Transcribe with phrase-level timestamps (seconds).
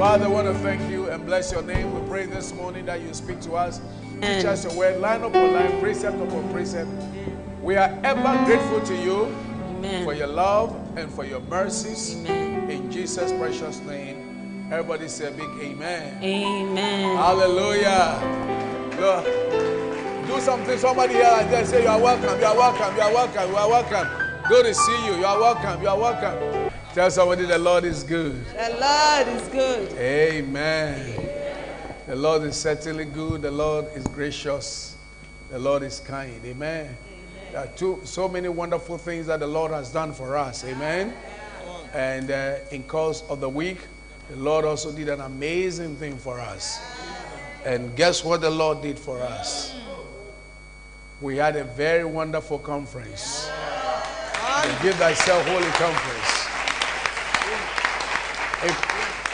[0.00, 1.92] Father, I want to thank you and bless your name.
[1.92, 3.82] We pray this morning that you speak to us.
[4.22, 6.88] Teach us your word, line upon line, precept upon precept.
[7.60, 10.04] We are ever grateful to you Amen.
[10.04, 12.16] for your love and for your mercies.
[12.16, 12.70] Amen.
[12.70, 14.70] In Jesus' precious name.
[14.72, 16.24] Everybody say a big amen.
[16.24, 17.16] Amen.
[17.18, 18.16] Hallelujah.
[18.98, 20.78] Look, do something.
[20.78, 23.56] Somebody here and there say, You are welcome, you are welcome, you are welcome, you
[23.56, 24.08] are welcome.
[24.48, 25.16] Good to see you.
[25.16, 26.49] You are welcome, you are welcome.
[26.92, 28.44] Tell somebody the Lord is good.
[28.46, 29.92] The Lord is good.
[29.96, 31.28] Amen.
[32.06, 33.42] The Lord is certainly good.
[33.42, 34.96] The Lord is gracious.
[35.50, 36.44] The Lord is kind.
[36.44, 36.96] Amen.
[37.52, 40.64] There are two, so many wonderful things that the Lord has done for us.
[40.64, 41.14] Amen.
[41.94, 43.78] And uh, in course of the week,
[44.28, 46.80] the Lord also did an amazing thing for us.
[47.64, 49.76] And guess what the Lord did for us?
[51.20, 53.48] We had a very wonderful conference.
[54.82, 56.19] Give Thyself Holy Conference.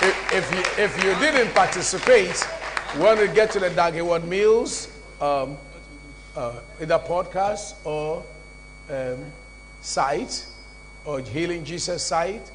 [0.07, 2.47] If, you, if you didn't participate,
[2.99, 4.89] want to get to the Dag Heward Mills,
[5.21, 5.59] um,
[6.37, 8.25] uh, either podcast or
[8.89, 9.19] um,
[9.81, 10.47] site
[11.05, 12.51] or Healing Jesus site,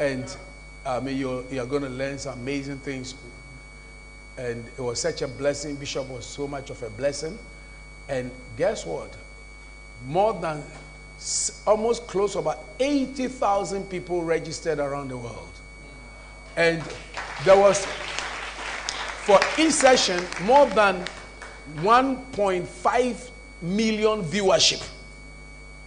[0.00, 0.36] and
[0.84, 3.14] I mean, you're, you're going to learn some amazing things.
[4.36, 5.76] And it was such a blessing.
[5.76, 7.38] Bishop was so much of a blessing.
[8.08, 9.14] And guess what?
[10.06, 10.62] More than
[11.66, 15.55] almost close to about 80,000 people registered around the world.
[16.56, 16.82] And
[17.44, 21.04] there was, for each session, more than
[21.76, 23.30] 1.5
[23.62, 24.88] million viewership.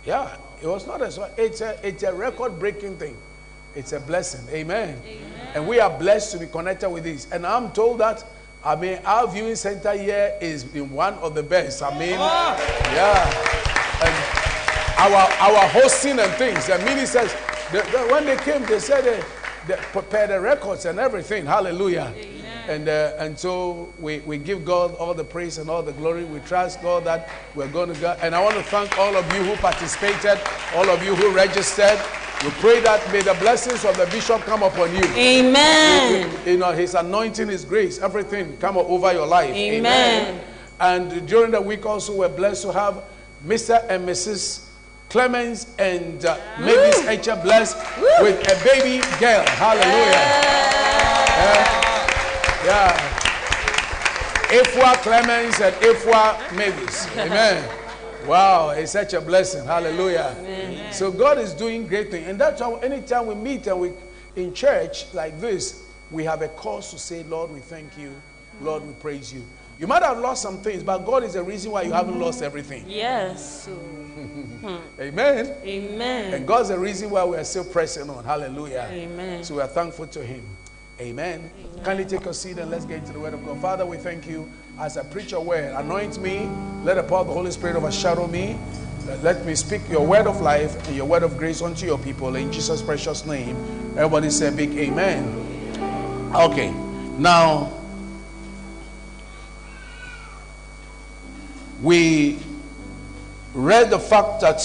[0.06, 1.32] Yeah, it was not as well.
[1.38, 3.18] it's a, it's a record breaking thing.
[3.76, 4.48] It's a blessing.
[4.54, 5.00] Amen.
[5.54, 7.32] And we are blessed to be connected with this.
[7.32, 8.24] And I'm told that,
[8.64, 11.82] I mean, our viewing center here is in one of the best.
[11.82, 12.92] I mean, oh.
[12.94, 13.60] yeah.
[14.04, 14.40] And
[15.00, 16.68] our, our hosting and things.
[16.68, 17.32] The ministers,
[17.72, 19.24] the, the, when they came, they said they,
[19.70, 21.46] they prepared the records and everything.
[21.46, 22.14] Hallelujah.
[22.68, 26.24] And, uh, and so we, we give God all the praise and all the glory.
[26.26, 28.18] We trust God that we're going to go.
[28.22, 30.40] And I want to thank all of you who participated,
[30.76, 32.00] all of you who registered.
[32.44, 35.04] We pray that may the blessings of the bishop come upon you.
[35.16, 36.32] Amen.
[36.46, 39.54] You know, his anointing, his grace, everything come over your life.
[39.54, 40.42] Amen.
[40.80, 43.04] And during the week also, we're blessed to have
[43.46, 43.86] Mr.
[43.90, 44.69] and Mrs.
[45.10, 47.78] Clemens and uh, Mavis Etcher blessed
[48.22, 49.44] with a baby girl.
[49.58, 50.24] Hallelujah.
[51.36, 52.66] Yeah.
[52.66, 53.20] yeah.
[54.50, 57.08] Ifwa Clemens and Ifwa Mavis.
[57.18, 57.68] Amen.
[58.28, 59.66] Wow, it's such a blessing.
[59.66, 60.36] Hallelujah.
[60.92, 62.28] So God is doing great things.
[62.28, 63.92] And that's how anytime we meet and we
[64.36, 68.14] in church like this, we have a cause to say, Lord, we thank you.
[68.62, 69.44] Lord, we praise you.
[69.80, 72.42] You might have lost some things, but God is the reason why you haven't lost
[72.42, 72.84] everything.
[72.86, 73.70] Yes.
[75.00, 75.56] Amen.
[75.64, 76.34] Amen.
[76.34, 78.26] And God's the reason why we are still pressing on.
[78.26, 78.90] Hallelujah.
[78.92, 79.42] Amen.
[79.42, 80.44] So we are thankful to Him.
[81.00, 81.50] Amen.
[81.86, 83.62] Kindly take a seat and let's get into the Word of God.
[83.62, 85.74] Father, we thank you as I preach your word.
[85.74, 86.50] Anoint me.
[86.84, 88.58] Let the power of the Holy Spirit overshadow me.
[89.24, 92.36] Let me speak your word of life and your word of grace unto your people
[92.36, 93.56] in Jesus' precious name.
[93.92, 96.32] Everybody say a big amen.
[96.36, 96.72] Okay.
[97.18, 97.79] Now,
[101.82, 102.40] we
[103.54, 104.62] read the fact that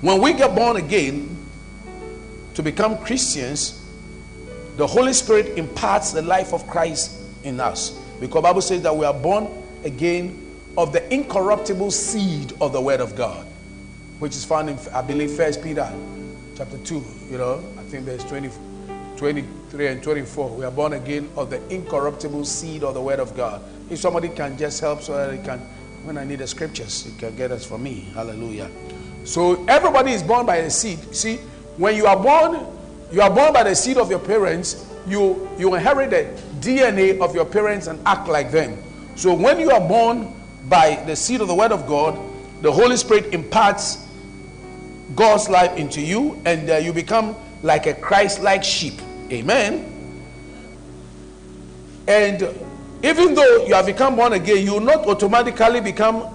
[0.00, 1.36] when we get born again
[2.54, 3.84] to become Christians,
[4.76, 7.90] the Holy Spirit imparts the life of Christ in us.
[8.18, 9.48] Because Bible says that we are born
[9.84, 13.46] again of the incorruptible seed of the word of God,
[14.18, 15.90] which is found in I believe First Peter
[16.56, 18.50] chapter 2, you know, I think there's 20,
[19.16, 20.50] 23 and 24.
[20.50, 23.62] We are born again of the incorruptible seed of the word of God.
[23.90, 25.58] If somebody can just help so that they can,
[26.04, 28.06] when I need the scriptures, you can get us for me.
[28.14, 28.70] Hallelujah.
[29.24, 31.14] So everybody is born by the seed.
[31.14, 31.36] See,
[31.76, 32.66] when you are born,
[33.12, 37.34] you are born by the seed of your parents, you, you inherit the DNA of
[37.34, 38.80] your parents and act like them.
[39.16, 40.32] So when you are born
[40.68, 42.18] by the seed of the word of God,
[42.62, 44.06] the Holy Spirit imparts
[45.14, 49.00] God's life into you, and uh, you become like a Christ like sheep.
[49.32, 49.86] Amen.
[52.06, 52.42] And
[53.02, 56.26] even though you have become born again, you will not automatically become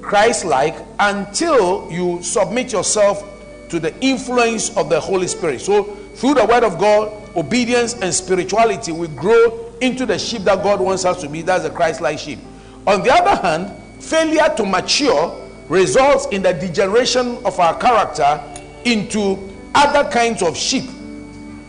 [0.00, 3.22] Christ like until you submit yourself
[3.68, 5.60] to the influence of the Holy Spirit.
[5.60, 5.84] So,
[6.14, 10.80] through the Word of God, obedience and spirituality, we grow into the sheep that God
[10.80, 11.42] wants us to be.
[11.42, 12.38] That's a Christ like sheep.
[12.86, 18.40] On the other hand, failure to mature results in the degeneration of our character
[18.84, 20.88] into other kinds of sheep.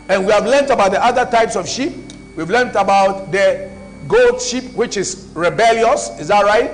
[0.08, 1.92] And we have learned about the other types of sheep.
[2.36, 3.67] We've learned about the
[4.06, 6.10] goat sheep, which is rebellious.
[6.20, 6.70] Is that right?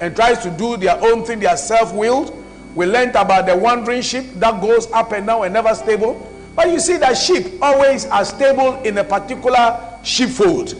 [0.00, 2.42] And tries to do their own thing, they are self willed.
[2.74, 6.30] We learned about the wandering sheep that goes up and down and never stable.
[6.54, 10.74] But you see that sheep always are stable in a particular sheepfold.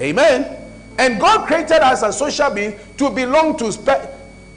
[0.00, 0.56] Amen.
[0.98, 4.08] And God created us as social beings to belong to spe-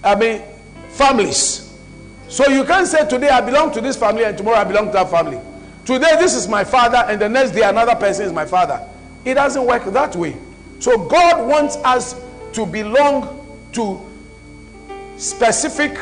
[0.04, 0.44] I mean
[0.90, 1.76] families.
[2.30, 4.94] So you can't say today I belong to this family and tomorrow I belong to
[4.94, 5.40] that family.
[5.86, 8.88] Today this is my father and the next day another person is my father.
[9.28, 10.38] It doesn't work that way.
[10.80, 12.16] So God wants us
[12.54, 14.00] to belong to
[15.18, 16.00] specific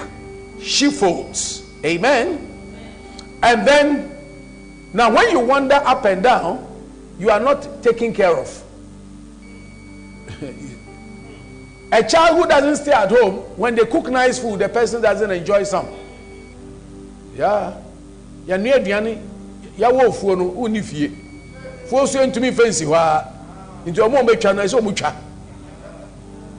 [0.61, 1.67] sheepfolds.
[1.83, 2.47] Amen.
[3.41, 4.15] And then
[4.93, 6.67] now when you wander up and down,
[7.17, 8.63] you are not taken care of.
[11.91, 15.31] A child who doesn't stay at home, when they cook nice food, the person doesn't
[15.31, 15.87] enjoy some.
[17.35, 17.75] Yeah.
[18.45, 19.19] Ya nua aduane
[19.77, 19.89] ya
[21.87, 23.25] so ntumi fancy hwa.
[23.85, 25.13] Nti omo betwa no ese omo twa.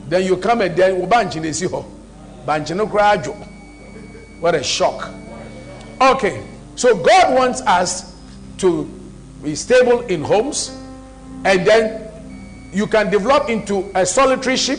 [0.08, 1.84] Then you come and then wo banch na esi ho.
[2.46, 3.34] Banch no kra adwo.
[4.40, 5.08] What a shock.
[6.00, 6.46] Okay.
[6.76, 8.14] So God wants us
[8.58, 8.84] to
[9.42, 10.70] be stable in homes
[11.44, 12.10] and then
[12.72, 14.78] you can develop into a solitary sheep.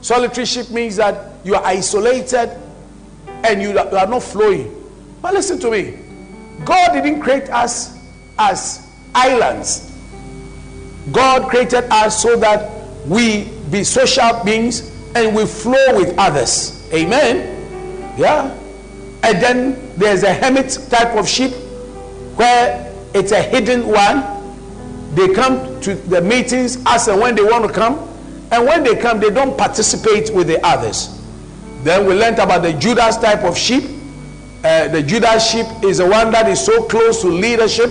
[0.00, 2.56] Solitary sheep means that you are isolated
[3.44, 4.70] and you are not flowing.
[5.20, 5.98] But listen to me
[6.64, 7.98] God didn't create us
[8.38, 9.90] as islands,
[11.10, 12.70] God created us so that
[13.06, 16.88] we be social beings and we flow with others.
[16.92, 18.16] Amen.
[18.18, 18.56] Yeah.
[19.24, 21.52] And then there's a hermit type of sheep
[22.36, 24.32] where it's a hidden one
[25.14, 27.98] they come to the meetings as and when they want to come
[28.50, 31.20] and when they come they don't participate with the others
[31.82, 33.84] then we learned about the judas type of sheep
[34.64, 37.90] uh, the judas sheep is the one that is so close to leadership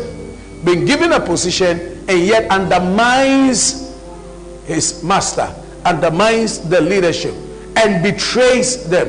[0.66, 3.96] been given a position and yet undermines
[4.66, 5.54] his master
[5.86, 7.34] undermines the leadership
[7.78, 9.08] and betrays them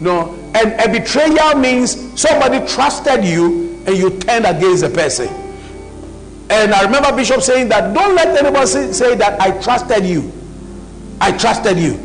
[0.00, 5.28] no and a betrayal means somebody trusted you and you turned against the person
[6.48, 10.30] and I remember Bishop saying that don't let anybody say, say that I trusted you.
[11.20, 11.98] I trusted you.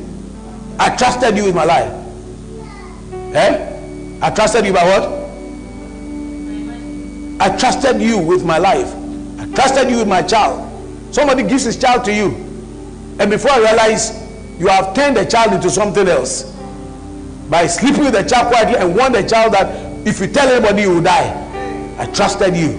[0.79, 1.91] I trusted you with my life.
[3.35, 4.19] Eh?
[4.21, 5.20] I trusted you by what?
[7.41, 8.93] I trusted you with my life.
[9.39, 10.61] I trusted you with my child.
[11.11, 12.27] Somebody gives his child to you.
[13.19, 14.11] And before I realize,
[14.59, 16.43] you have turned the child into something else.
[17.49, 20.83] By sleeping with the child quietly and warn the child that if you tell anybody,
[20.83, 21.95] you will die.
[21.97, 22.77] I trusted you.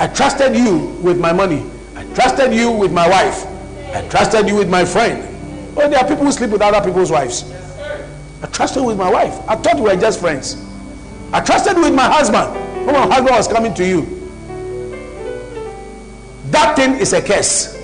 [0.00, 1.64] I trusted you with my money.
[1.94, 3.46] I trusted you with my wife.
[3.94, 5.22] I trusted you with my friend.
[5.78, 7.48] Oh, there are people who sleep with other people's wives.
[8.42, 9.48] I trusted with my wife.
[9.48, 10.56] I thought we were just friends.
[11.32, 12.69] I trusted with my husband.
[12.90, 14.02] When my husband was coming to you.
[16.50, 17.76] That thing is a curse.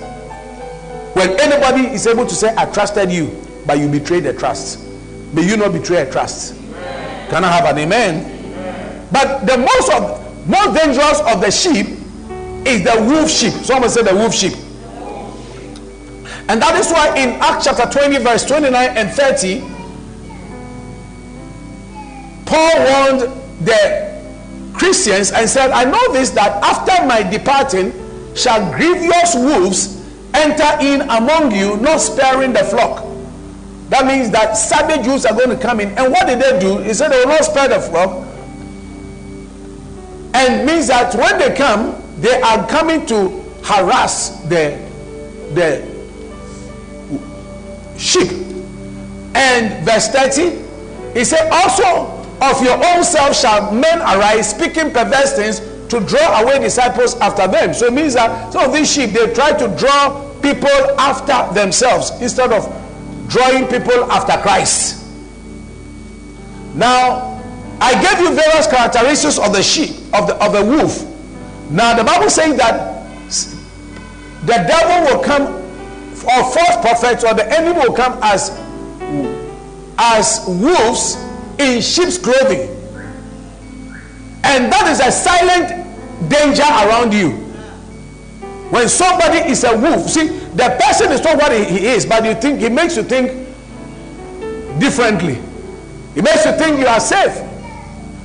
[1.13, 4.85] When anybody is able to say, I trusted you, but you betrayed the trust.
[5.33, 6.55] May you not betray a trust.
[7.29, 9.07] Can I have an amen?
[9.09, 11.87] But the most of most dangerous of the sheep
[12.67, 13.53] is the wolf sheep.
[13.63, 14.53] Someone said the wolf sheep.
[16.49, 19.61] And that is why in Acts chapter 20, verse 29 and 30,
[22.45, 24.06] Paul warned the
[24.77, 27.91] Christians and said, I know this that after my departing
[28.35, 30.03] shall grievous wolves
[30.33, 33.03] enter in among you, not sparing the flock.
[33.89, 35.89] That means that savage Jews are going to come in.
[35.97, 36.79] And what did they do?
[36.79, 38.25] He said they will not spare the flock.
[40.33, 44.79] And means that when they come, they are coming to harass the
[45.53, 45.81] the
[47.97, 48.31] sheep
[49.35, 50.63] and verse 30
[51.13, 56.41] he said also of your own self shall men arise speaking perverse things to draw
[56.41, 57.73] away disciples after them.
[57.73, 62.11] So it means that some of these sheep they try to draw people after themselves
[62.21, 62.65] instead of
[63.27, 65.05] drawing people after christ.
[66.75, 67.33] Now
[67.79, 71.03] i gave you various characteristics of the sheep of the of the wolf.
[71.69, 72.97] Now the Bible says that
[74.45, 78.51] the devil will come, or false prophets, or the enemy will come as
[79.97, 81.26] as wolves
[81.59, 82.69] in sheep's clothing,
[84.43, 87.31] and that is a silent danger around you.
[88.69, 92.25] When somebody is a wolf, see the person is not what he, he is, but
[92.25, 93.31] you think he makes you think
[94.79, 95.39] differently.
[96.15, 97.33] It makes you think you are safe.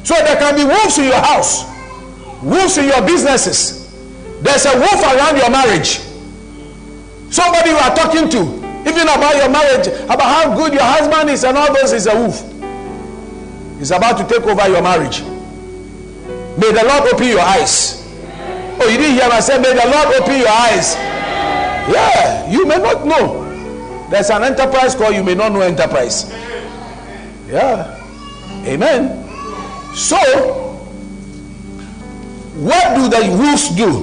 [0.05, 1.73] So there can be wolves in your house
[2.43, 3.89] wolves in your businesses.
[4.43, 6.01] There's a wolf around your marriage.
[7.31, 8.41] Somebody you are talking to,
[8.89, 12.15] even about your marriage, about how good your husband is, and all those is a
[12.15, 12.52] wolf.
[13.83, 15.23] He's about to take over your marriage.
[16.57, 17.99] May the Lord open your eyes.
[18.79, 20.95] Oh, you didn't hear me say, May the Lord open your eyes.
[21.91, 23.43] Yeah, you may not know.
[24.09, 26.31] There's an enterprise called you may not know enterprise.
[27.49, 27.99] Yeah.
[28.65, 29.27] Amen.
[29.97, 30.17] So,
[32.55, 34.03] what do the wolves do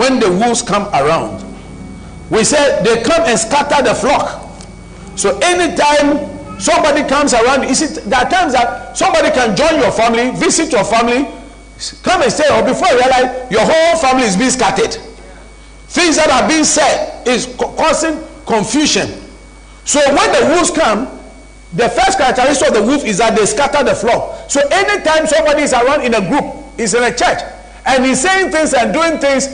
[0.00, 1.44] when the wolves come around?
[2.30, 4.58] We said they come and scatter the flock.
[5.16, 6.31] So anytime
[6.62, 10.70] somebody comes around, you see, there are times that somebody can join your family, visit
[10.70, 11.26] your family,
[12.02, 14.94] come and stay, or before you realize your whole family is being scattered.
[15.90, 19.10] Things that are being said is causing confusion.
[19.84, 21.18] So when the wolves come,
[21.74, 24.48] the first characteristic of the wolf is that they scatter the flock.
[24.48, 27.42] So anytime somebody is around in a group, is in a church,
[27.84, 29.48] and he's saying things and doing things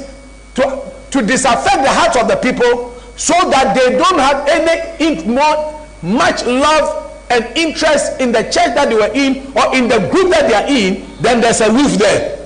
[0.57, 5.35] to, to disaffect the hearts of the people so that they don't have any in,
[5.35, 10.09] more much love and interest in the church that they were in or in the
[10.11, 12.39] group that they are in, then there's a wolf there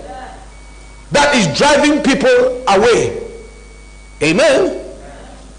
[1.12, 3.20] that is driving people away.
[4.22, 4.80] Amen.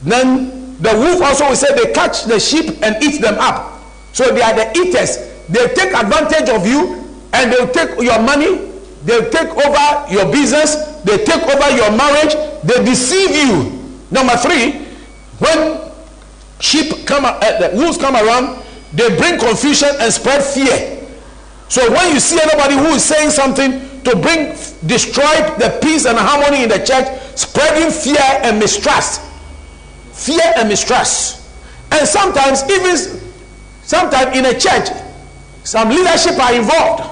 [0.02, 3.82] Then the wolf also will say they catch the sheep and eat them up.
[4.12, 5.18] So they are the eaters.
[5.48, 8.72] They take advantage of you and they'll take your money,
[9.06, 12.34] they'll take over your business, they take over your marriage,
[12.64, 13.80] they deceive you.
[14.12, 14.86] Number three,
[15.40, 15.93] when
[16.64, 21.04] sheep come, uh, the wolves come around, they bring confusion and spread fear.
[21.68, 24.56] So when you see anybody who is saying something to bring
[24.88, 29.22] destroy the peace and harmony in the church, spreading fear and mistrust,
[30.14, 31.42] fear and mistrust,
[31.92, 33.20] and sometimes even
[33.84, 34.88] sometimes in a church,
[35.64, 37.04] some leadership are involved,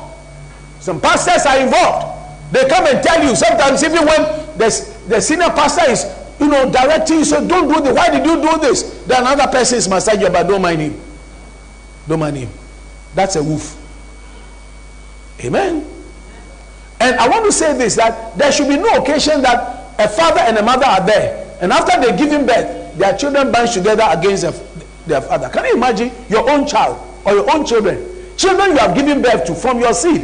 [0.79, 2.08] some pastors are involved.
[2.53, 4.22] They come and tell you sometimes even when
[4.58, 4.70] the,
[5.08, 6.03] the senior pastor is
[6.41, 7.95] you know directing you, say don't do this.
[7.95, 9.03] Why did you do this?
[9.05, 11.00] Then another person is massaging you, but don't mind him.
[12.07, 12.50] Don't mind him.
[13.15, 13.77] That's a wolf.
[15.43, 15.86] Amen.
[17.00, 20.39] And I want to say this that there should be no occasion that a father
[20.41, 24.05] and a mother are there, and after they give him birth, their children band together
[24.10, 24.51] against their,
[25.07, 25.50] their father.
[25.50, 28.07] Can you imagine your own child or your own children?
[28.38, 30.21] Children you have given birth to from your seed.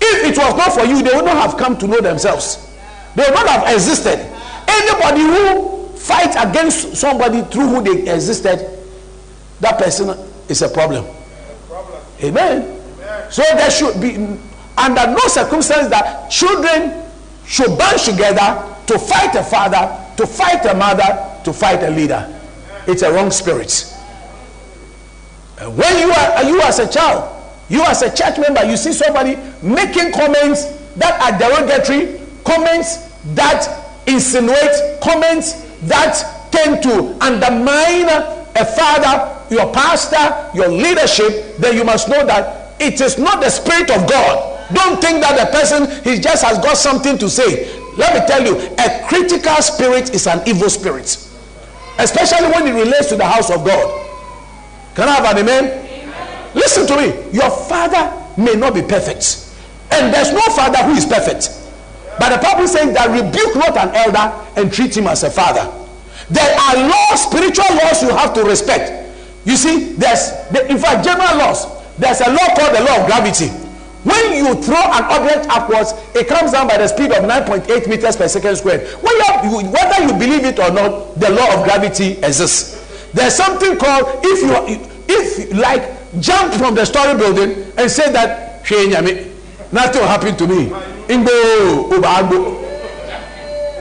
[0.00, 2.68] If it was not for you, they would not have come to know themselves.
[3.14, 4.18] They would not have existed.
[4.68, 8.78] Anybody who fights against somebody through who they existed,
[9.60, 10.16] that person
[10.48, 11.06] is a problem.
[12.22, 12.80] Amen.
[13.30, 14.16] So there should be,
[14.76, 17.02] under no circumstance, that children
[17.46, 22.28] should band together to fight a father, to fight a mother, to fight a leader.
[22.86, 23.92] It's a wrong spirit.
[25.58, 27.28] And when you are you as a child,
[27.68, 30.64] you as a church member, you see somebody making comments
[30.96, 38.08] that are derogatory, comments that insinuate, comments that tend to undermine
[38.54, 43.50] a father, your pastor, your leadership, then you must know that it is not the
[43.50, 44.74] spirit of God.
[44.74, 47.68] Don't think that the person he just has got something to say.
[47.96, 51.16] Let me tell you, a critical spirit is an evil spirit,
[51.98, 54.08] especially when it relates to the house of God.
[54.94, 56.52] Can I have an amen?
[56.54, 57.30] Listen to me.
[57.32, 59.52] Your father may not be perfect,
[59.90, 61.61] and there's no father who is perfect.
[62.18, 65.70] But the Bible says that rebuke not an elder and treat him as a father.
[66.30, 68.90] There are laws, spiritual laws you have to respect.
[69.44, 71.66] You see, there's the, in fact general laws.
[71.98, 73.48] There's a law called the law of gravity.
[74.04, 78.16] When you throw an object upwards, it comes down by the speed of 9.8 meters
[78.16, 78.82] per second squared.
[79.02, 83.10] Whether you, whether you believe it or not, the law of gravity exists.
[83.12, 85.84] There's something called if you if like
[86.20, 88.64] jump from the story building and say that
[89.72, 90.91] nothing will happen to me.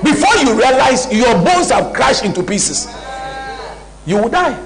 [0.04, 2.88] Before you realize your bones have crashed into pieces,
[4.06, 4.60] you will die.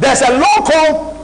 [0.00, 1.16] There's a law called,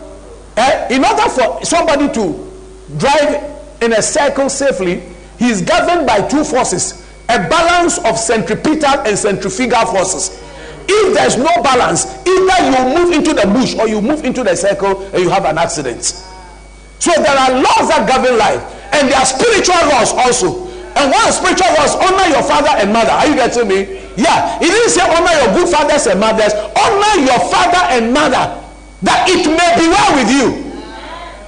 [0.56, 2.50] eh, in order for somebody to
[2.96, 3.42] drive
[3.82, 5.02] in a circle safely,
[5.38, 10.40] he is governed by two forces a balance of centripetal and centrifugal forces.
[10.86, 14.54] If there's no balance, either you move into the bush or you move into the
[14.54, 16.02] circle and you have an accident.
[16.98, 18.62] So there are laws that govern life,
[18.94, 20.70] and there are spiritual laws also.
[20.94, 23.10] And one spiritual laws honor your father and mother.
[23.10, 23.98] Are you getting me?
[24.14, 24.62] Yeah.
[24.62, 26.54] It didn't say honor your good fathers and mothers.
[26.54, 28.62] Honor your father and mother,
[29.02, 30.46] that it may be well with you,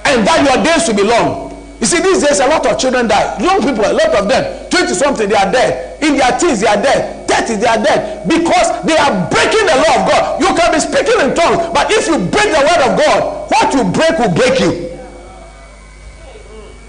[0.03, 1.47] and that your days will be long.
[1.79, 3.37] You see, these days a lot of children die.
[3.39, 6.01] Young people, a lot of them, 20 something, they are dead.
[6.03, 7.29] In their teens, they are dead.
[7.29, 8.27] 30, they are dead.
[8.27, 10.41] Because they are breaking the law of God.
[10.41, 13.73] You can be speaking in tongues, but if you break the word of God, what
[13.73, 14.99] you break will break you.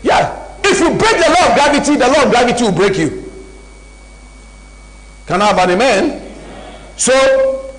[0.03, 0.38] Yeah.
[0.71, 3.25] If you break the law of gravity, the law of gravity will break you.
[5.27, 6.33] Can I have an amen?
[6.97, 7.73] So,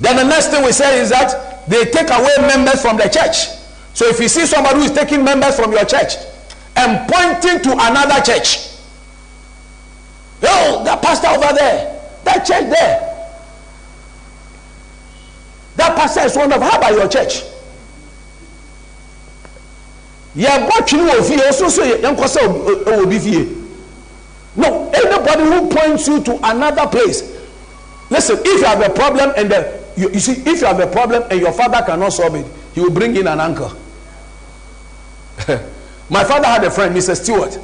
[0.00, 3.48] then the next thing we say is that they take away members from the church.
[3.94, 6.14] So if you see somebody who is taking members from your church
[6.76, 8.68] and pointing to another church,
[10.42, 13.00] oh, that pastor over there, that church there,
[15.76, 17.42] that pastor is one of how about your church?
[20.36, 22.40] Yɛbɔ twene wɔ fie ɔso so yɛnkɔ sɛ
[22.84, 23.48] ɛwɔ bi fie
[24.56, 27.22] No, anybody who points you to another place.
[28.08, 30.86] Listen, if you have a problem and the, you, you see, if you have a
[30.86, 33.70] problem and your father cannot solve it, he will bring in an uncle.
[36.08, 37.14] My father had a friend, Mr.
[37.22, 37.58] Stewart.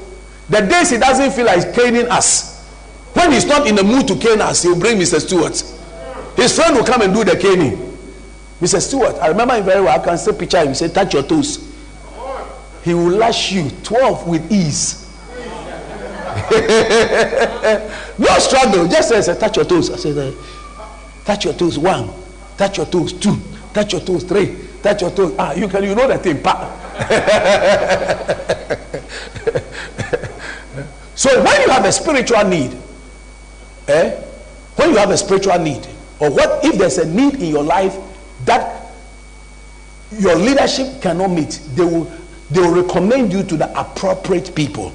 [0.50, 2.60] The days he doesn't feel like caning us,
[3.14, 5.20] when he's not in the mood to cane us, he'll bring Mr.
[5.20, 5.62] Stewart.
[6.36, 7.78] His friend will come and do the caning.
[8.60, 8.80] Mr.
[8.80, 9.98] Stewart, I remember him very well.
[9.98, 10.68] I can still picture him.
[10.68, 11.71] He said, Touch your toes.
[12.82, 15.02] He will lash you 12 with ease.
[18.18, 18.88] no struggle.
[18.88, 19.90] Just say, say, touch your toes.
[19.90, 20.34] I said,
[21.24, 21.78] touch your toes.
[21.78, 22.10] One.
[22.56, 23.12] Touch your toes.
[23.12, 23.36] Two.
[23.72, 24.24] Touch your toes.
[24.24, 24.56] Three.
[24.82, 25.34] Touch your toes.
[25.38, 25.84] Ah, you can.
[25.84, 26.42] You know that thing.
[31.14, 32.76] So when you have a spiritual need,
[33.86, 34.10] eh?
[34.74, 35.86] When you have a spiritual need,
[36.18, 37.96] or what if there's a need in your life
[38.44, 38.86] that
[40.18, 42.10] your leadership cannot meet, they will
[42.52, 44.92] they will recommend you to the appropriate people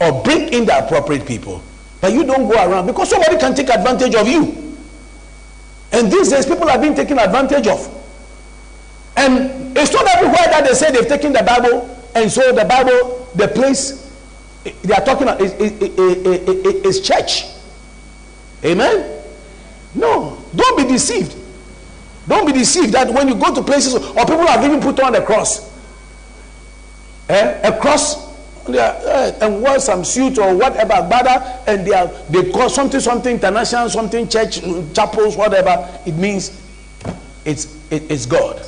[0.00, 1.62] or bring in the appropriate people.
[2.00, 4.76] But you don't go around because somebody can take advantage of you.
[5.92, 7.86] And these days, people are being taken advantage of.
[9.16, 13.28] And it's not everywhere that they say they've taken the Bible, and so the Bible,
[13.34, 14.10] the place
[14.82, 17.44] they are talking about is, is, is, is church.
[18.64, 19.22] Amen?
[19.94, 21.36] No, don't be deceived.
[22.28, 25.12] Don't be deceived that when you go to places or people have even put on
[25.12, 25.69] the cross.
[27.30, 27.68] Eh?
[27.68, 28.28] A cross
[28.68, 33.34] uh, and wear some suit or whatever, brother, and they are they call something something
[33.34, 34.60] international, something church
[34.94, 35.88] chapels, whatever.
[36.06, 36.60] It means
[37.44, 38.60] it's it, it's God.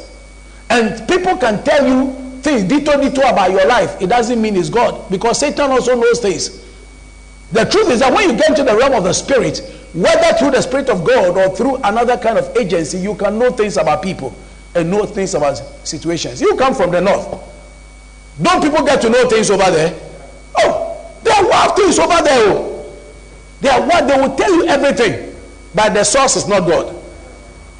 [0.70, 4.00] And people can tell you things dito dito about your life.
[4.00, 6.62] It doesn't mean it's God because Satan also knows things.
[7.50, 9.58] The truth is that when you get into the realm of the spirit,
[9.92, 13.50] whether through the spirit of God or through another kind of agency, you can know
[13.50, 14.34] things about people
[14.74, 16.40] and know things about situations.
[16.40, 17.51] You come from the north.
[18.40, 19.98] Don't people get to know things over there?
[20.58, 20.92] Oh,
[21.42, 22.44] are wild things over there.
[22.48, 22.96] Oh.
[23.60, 25.34] They are what they will tell you everything,
[25.74, 26.94] but the source is not God.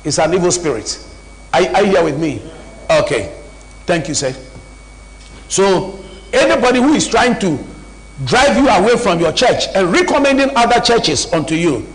[0.04, 1.04] It's an evil spirit.
[1.52, 2.42] Are, are you here with me?
[2.90, 3.34] Okay.
[3.86, 4.34] Thank you, sir.
[5.48, 5.98] So,
[6.32, 7.58] anybody who is trying to
[8.24, 11.86] drive you away from your church and recommending other churches unto you,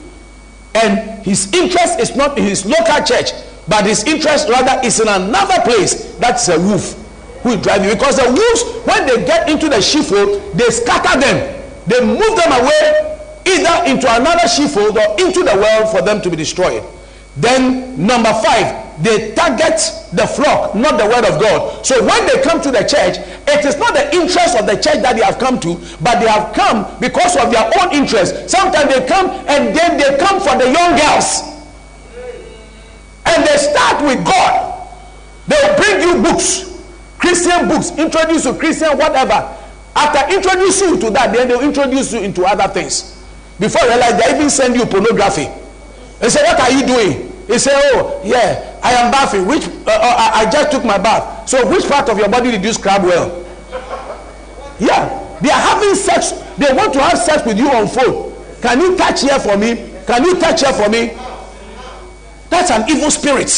[0.75, 3.31] and his interest is not in his local church,
[3.67, 7.03] but his interest rather is in another place, that's a wolf
[7.47, 7.91] will drive you.
[7.91, 11.63] Because the wolves, when they get into the sheepfold, they scatter them.
[11.87, 13.07] They move them away
[13.47, 16.83] either into another sheepfold or into the world for them to be destroyed.
[17.37, 19.79] Then, number five, they target
[20.11, 21.85] the flock, not the word of God.
[21.85, 25.01] So when they come to the church, it is not the interest of the church
[25.05, 28.49] that they have come to, but they have come because of their own interest.
[28.49, 31.45] Sometimes they come and then they come for the young girls.
[33.27, 34.89] And they start with God.
[35.47, 36.76] They bring you books
[37.17, 39.55] Christian books, introduce you Christian whatever.
[39.95, 43.17] After introducing you to that, then they'll introduce you into other things.
[43.59, 45.49] Before you realize, they even send you pornography.
[46.19, 47.33] They say, What are you doing?
[47.47, 49.47] They say, Oh, yeah, I am bathing.
[49.47, 51.49] Which uh, uh, I just took my bath.
[51.49, 53.43] So, which part of your body did you scrub well?
[54.79, 56.31] Yeah, they are having sex.
[56.57, 58.33] They want to have sex with you on phone.
[58.61, 59.75] Can you touch here for me?
[60.05, 61.17] Can you touch here for me?
[62.49, 63.49] That's an evil spirit.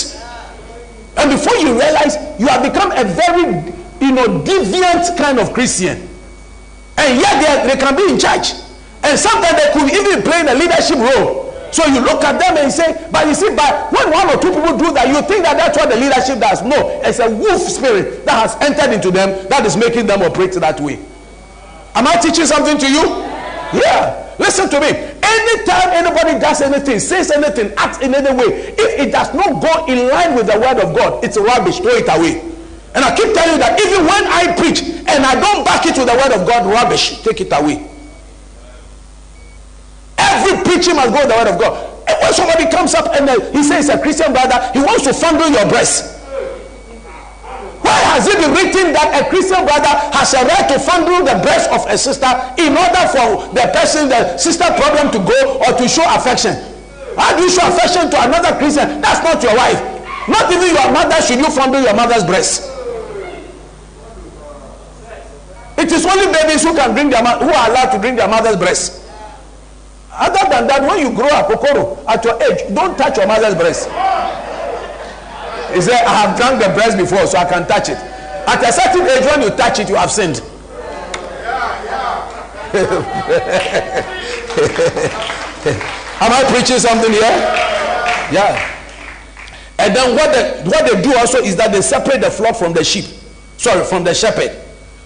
[1.19, 3.59] And before you realize, you have become a very,
[3.99, 6.07] you know, deviant kind of Christian.
[6.97, 8.55] And yet they, they can be in church.
[9.03, 11.49] And sometimes they could even play in a leadership role.
[11.71, 14.49] So you look at them and say, but you see, but when one or two
[14.49, 16.63] people do that, you think that that's what the leadership does.
[16.63, 20.53] No, it's a wolf spirit that has entered into them that is making them operate
[20.53, 20.99] that way.
[21.95, 23.03] Am I teaching something to you?
[23.73, 24.28] Yeah.
[24.39, 24.87] Listen to me.
[24.87, 29.85] Anytime anybody does anything, says anything, acts in any way, if it does not go
[29.85, 31.79] in line with the word of God, it's rubbish.
[31.79, 32.39] Throw it away.
[32.95, 35.97] And I keep telling you that even when I preach and I don't back it
[35.97, 37.21] with the word of God, rubbish.
[37.21, 37.85] Take it away.
[40.17, 42.07] Every preaching must go with the word of God.
[42.07, 45.13] And when somebody comes up and uh, he says a Christian brother, he wants to
[45.13, 46.18] fondle your breast.
[47.89, 51.41] Why has it been written that a Christian brother has a right to fondle the
[51.41, 52.29] breast of a sister
[52.61, 56.53] in order for the person, the sister problem to go or to show affection?
[57.17, 59.01] How do you show affection to another Christian?
[59.01, 59.81] That's not your wife.
[60.29, 62.69] Not even your mother should you fondle your mother's breast.
[65.81, 68.57] It is only babies who can drink their who are allowed to drink their mother's
[68.57, 69.01] breast.
[70.13, 73.55] Other than that, when you grow up, Okoro, at your age, don't touch your mother's
[73.55, 73.89] breast.
[75.73, 77.97] He said, I have drunk the breast before, so I can touch it.
[78.47, 80.41] At a certain age, when you touch it, you have sinned.
[86.21, 87.21] Am I preaching something here?
[88.31, 88.75] Yeah.
[89.79, 92.73] And then what they, what they do also is that they separate the flock from
[92.73, 93.05] the sheep.
[93.57, 94.51] Sorry, from the shepherd.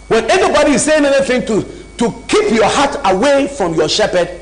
[0.08, 1.64] When anybody is saying anything to,
[1.98, 4.40] to keep your heart away from your shepherd,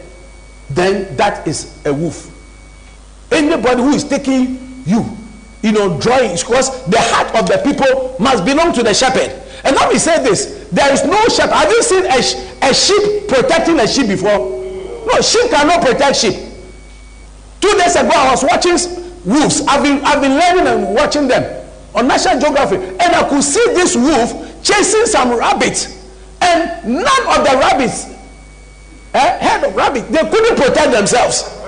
[0.70, 2.30] then that is a wolf.
[3.32, 5.06] Anybody who is taking you,
[5.62, 9.32] you know, drawing, because the heart of the people must belong to the shepherd.
[9.63, 11.54] And let me say this there is no shepherd.
[11.54, 14.60] Have you seen a, a sheep protecting a sheep before?
[15.06, 16.36] No, sheep cannot protect sheep.
[17.60, 18.78] Two days ago, I was watching
[19.26, 19.62] wolves.
[19.67, 22.78] I've been, I've been learning and watching them on National Geography.
[22.78, 26.00] And I could see this wolf chasing some rabbits.
[26.41, 28.06] And none of the rabbits,
[29.13, 31.61] eh, head of rabbit, they couldn't protect themselves.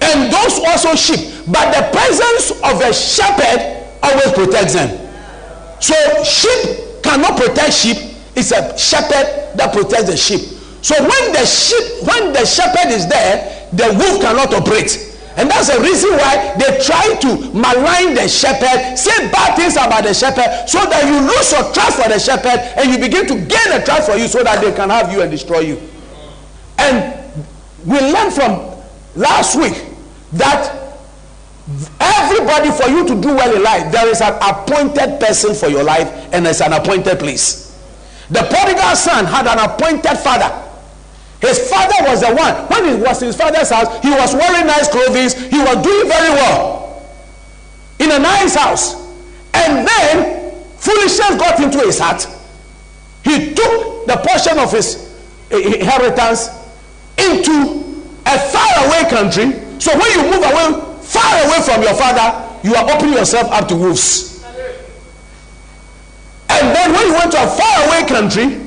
[0.00, 1.44] And those also sheep.
[1.48, 5.08] But the presence of a shepherd always protects them.
[5.80, 7.96] So sheep cannot protect sheep.
[8.36, 10.40] It's a shepherd that protects the sheep.
[10.82, 15.08] So when the sheep, when the shepherd is there, the wolf cannot operate.
[15.36, 20.02] And that's the reason why they try to malign the shepherd, say bad things about
[20.02, 23.34] the shepherd, so that you lose your trust for the shepherd and you begin to
[23.34, 25.80] gain a trust for you so that they can have you and destroy you.
[26.78, 27.14] And
[27.86, 28.74] we learned from
[29.14, 29.87] last week
[30.32, 30.88] that
[32.00, 35.84] everybody for you to do well in life, there is an appointed person for your
[35.84, 37.68] life and there's an appointed place.
[38.30, 40.64] The prodigal son had an appointed father.
[41.40, 42.54] His father was the one.
[42.68, 45.34] When he was in his father's house, he was wearing nice clothes.
[45.34, 47.06] He was doing very well
[48.00, 48.94] in a nice house.
[49.54, 52.26] And then foolishness got into his heart.
[53.24, 55.14] He took the portion of his
[55.50, 56.48] inheritance
[57.16, 57.84] into
[58.26, 59.67] a faraway country.
[59.78, 63.68] So when you move away, far away from your father, you are opening yourself up
[63.68, 64.44] to wolves.
[66.50, 68.64] And then when you went to a faraway country,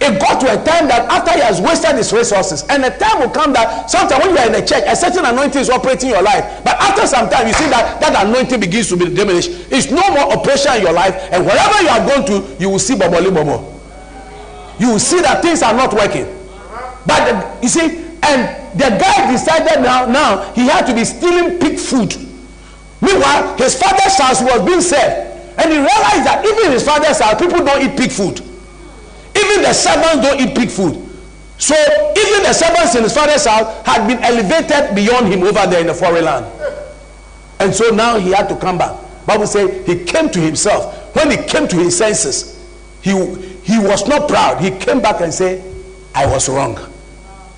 [0.00, 3.18] it got to a time that after he has wasted his resources, and a time
[3.18, 6.10] will come that sometimes when you are in a church, a certain anointing is operating
[6.10, 6.62] in your life.
[6.64, 9.50] But after some time, you see that that anointing begins to be diminished.
[9.70, 12.78] It's no more operation in your life, and wherever you are going to, you will
[12.78, 13.74] see boboli bobo.
[14.78, 16.26] You will see that things are not working.
[17.04, 21.78] But you see, and the guy decided now, now he had to be stealing pig
[21.78, 22.14] food.
[23.00, 25.28] Meanwhile, his father's house was being served.
[25.58, 28.40] And he realized that even his father's house, people don't eat pig food.
[29.36, 31.04] Even the servants don't eat pig food.
[31.58, 35.80] So even the servants in his father's house had been elevated beyond him over there
[35.80, 36.46] in the foreign land.
[37.60, 38.96] And so now he had to come back.
[39.26, 41.14] Bible says he came to himself.
[41.14, 42.64] When he came to his senses,
[43.02, 43.10] he,
[43.62, 44.60] he was not proud.
[44.60, 45.64] He came back and said,
[46.14, 46.78] I was wrong.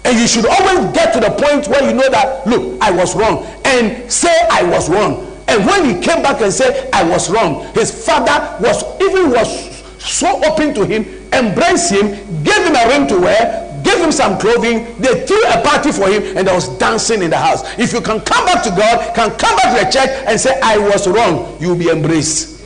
[0.05, 3.15] And you should always get to the point where you know that, look, I was
[3.15, 3.45] wrong.
[3.65, 5.27] And say I was wrong.
[5.47, 9.83] And when he came back and said, I was wrong, his father was even was
[9.99, 12.11] so open to him, embraced him,
[12.43, 14.97] gave him a ring to wear, gave him some clothing.
[14.99, 17.63] They threw a party for him, and there was dancing in the house.
[17.79, 20.59] If you can come back to God, can come back to the church and say,
[20.63, 22.63] I was wrong, you'll be embraced.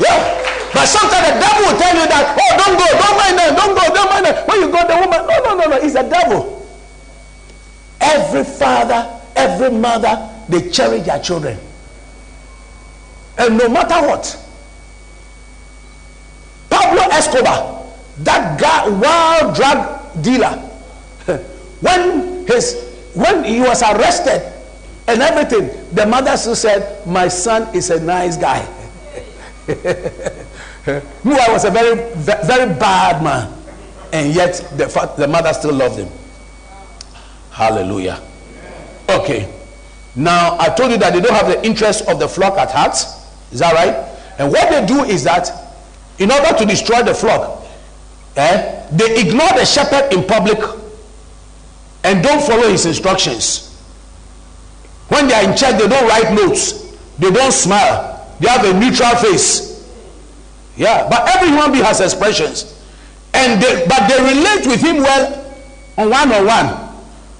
[0.00, 0.31] Yeah.
[0.82, 3.74] But sometimes the devil will tell you that, oh, don't go, don't mind them, don't
[3.78, 4.34] go, don't mind them.
[4.48, 6.66] When you go, the woman, no, no, no, no, it's the devil.
[8.00, 11.56] Every father, every mother, they cherish their children.
[13.38, 14.36] And no matter what,
[16.68, 17.86] Pablo Escobar,
[18.18, 20.56] that guy, wild drug dealer,
[21.78, 22.74] when his
[23.14, 24.52] when he was arrested
[25.06, 28.66] and everything, the mother still said, My son is a nice guy.
[30.86, 33.52] Me, I was a very, very bad man.
[34.12, 36.08] And yet the, fa- the mother still loved him.
[37.50, 38.20] Hallelujah.
[39.08, 39.52] Okay.
[40.16, 42.94] Now, I told you that they don't have the interest of the flock at heart.
[43.52, 44.08] Is that right?
[44.38, 45.50] And what they do is that
[46.18, 47.64] in order to destroy the flock,
[48.36, 50.58] eh, they ignore the shepherd in public
[52.04, 53.68] and don't follow his instructions.
[55.08, 58.78] When they are in church, they don't write notes, they don't smile, they have a
[58.78, 59.71] neutral face.
[60.76, 62.78] Yeah, but every human being has expressions.
[63.34, 65.54] And they, but they relate with him well
[65.98, 66.66] on one on one.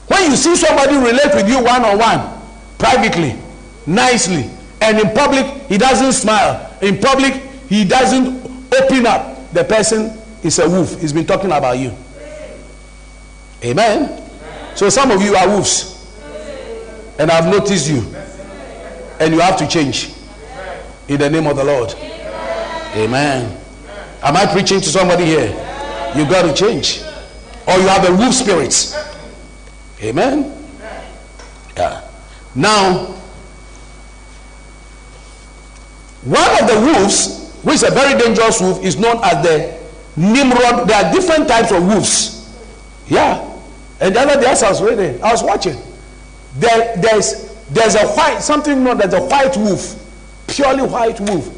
[0.09, 2.41] When you see somebody relate with you one on one,
[2.79, 3.37] privately,
[3.87, 6.71] nicely, and in public, he doesn't smile.
[6.83, 7.35] In public,
[7.69, 9.53] he doesn't open up.
[9.53, 11.01] The person is a wolf.
[11.01, 11.93] He's been talking about you.
[13.65, 14.21] Amen.
[14.75, 15.91] So some of you are wolves.
[17.19, 18.03] And I've noticed you.
[19.21, 20.13] And you have to change.
[21.09, 21.95] In the name of the Lord.
[22.95, 23.59] Amen.
[24.23, 25.49] Am I preaching to somebody here?
[26.15, 27.03] You got to change.
[27.67, 28.75] Or you have a wolf spirit.
[30.03, 30.53] Amen.
[31.77, 32.09] Yeah.
[32.55, 33.07] Now,
[36.25, 39.79] one of the wolves, which is a very dangerous wolf, is known as the
[40.17, 40.89] Nimrod.
[40.89, 42.55] There are different types of wolves.
[43.09, 43.49] Yeah.
[44.01, 45.77] And the other day, I was reading, I was watching.
[46.57, 49.97] There, there's there's a white something known as a white wolf,
[50.47, 51.49] purely white wolf,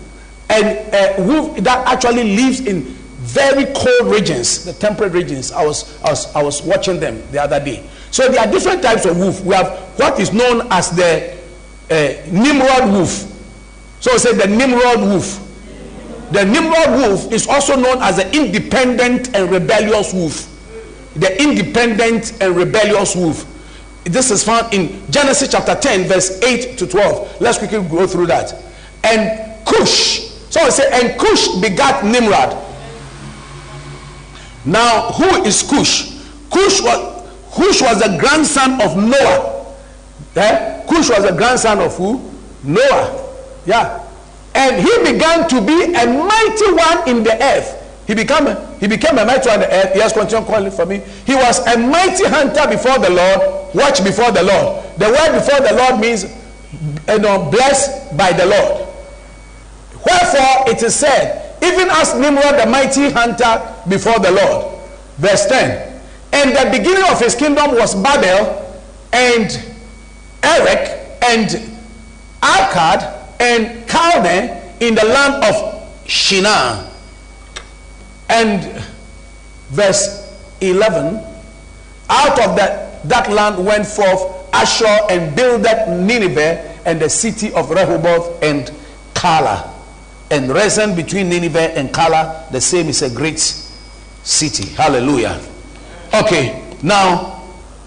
[0.51, 2.83] and a wolf that actually lives in
[3.25, 5.51] very cold regions, the temperate regions.
[5.51, 7.89] I was, I was, I was watching them the other day.
[8.11, 9.41] So there are different types of wolf.
[9.45, 11.37] We have what is known as the
[11.91, 13.31] uh, Nimrod wolf.
[14.01, 15.41] So say the Nimrod wolf.
[16.31, 20.51] The Nimrod wolf is also known as the independent and rebellious wolf.
[21.17, 23.51] The independent and rebellious wolf.
[24.05, 27.41] This is found in Genesis chapter 10, verse 8 to 12.
[27.41, 28.63] Let's quickly go through that.
[29.03, 32.57] And Cush, so I say, and Cush begat Nimrod.
[34.65, 36.19] Now, who is Cush?
[36.51, 39.67] Cush was, Cush was the grandson of Noah.
[40.37, 40.85] Eh?
[40.89, 42.21] Cush was the grandson of who?
[42.63, 43.21] Noah.
[43.67, 44.01] Yeah.
[44.55, 47.81] And he began to be a mighty one in the earth.
[48.07, 48.47] He became
[48.79, 49.93] he became a mighty one in the earth.
[49.95, 50.99] Yes, continue calling for me.
[51.27, 53.75] He was a mighty hunter before the Lord.
[53.75, 54.85] Watch before the Lord.
[54.99, 56.25] The word before the Lord means
[57.09, 58.84] you know, blessed by the Lord.
[60.07, 64.79] Wherefore it is said, even as Nimrod the mighty hunter before the Lord.
[65.19, 66.03] Verse 10.
[66.33, 68.61] And the beginning of his kingdom was Babel
[69.13, 69.51] and
[70.43, 71.49] Erech and
[72.43, 76.91] Akkad and Calneh in the land of Shinar.
[78.29, 78.83] And
[79.71, 80.21] verse
[80.61, 81.25] 11
[82.11, 87.71] out of that, that land went forth Ashur and builded Nineveh and the city of
[87.71, 88.71] Rehoboth and
[89.15, 89.74] Calah.
[90.35, 94.67] And Resen between Nineveh and Calah, the same is a great city.
[94.75, 95.41] Hallelujah.
[96.13, 97.41] Okay, now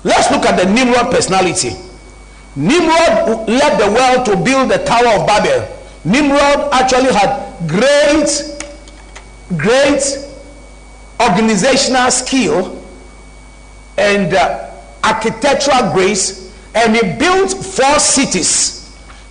[0.06, 1.72] let's look at the Nimrod personality.
[2.56, 5.68] Nimrod led the world to build the Tower of Babel.
[6.06, 8.30] Nimrod actually had great,
[9.58, 10.02] great
[11.20, 12.82] organizational skill
[13.98, 14.72] and uh,
[15.04, 18.87] architectural grace, and he built four cities.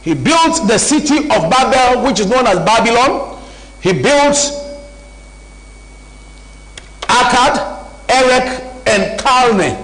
[0.06, 3.42] He built the city of Babel, which is known as Babylon.
[3.80, 4.36] He built
[7.08, 7.58] Akkad,
[8.08, 9.74] Erech, and Calneh.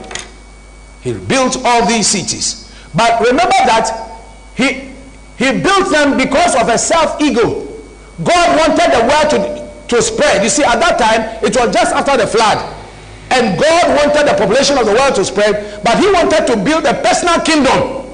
[1.01, 2.73] He built all these cities.
[2.95, 4.21] But remember that
[4.55, 4.93] he,
[5.39, 7.67] he built them because of a self ego.
[8.23, 10.45] God wanted the world to, to spread.
[10.45, 12.59] You see, at that time, it was just after the flood.
[13.33, 16.85] And God wanted the population of the world to spread, but He wanted to build
[16.85, 18.07] a personal kingdom.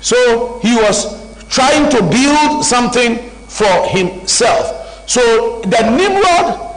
[0.00, 5.08] So He was trying to build something for Himself.
[5.08, 6.68] So the Nimrod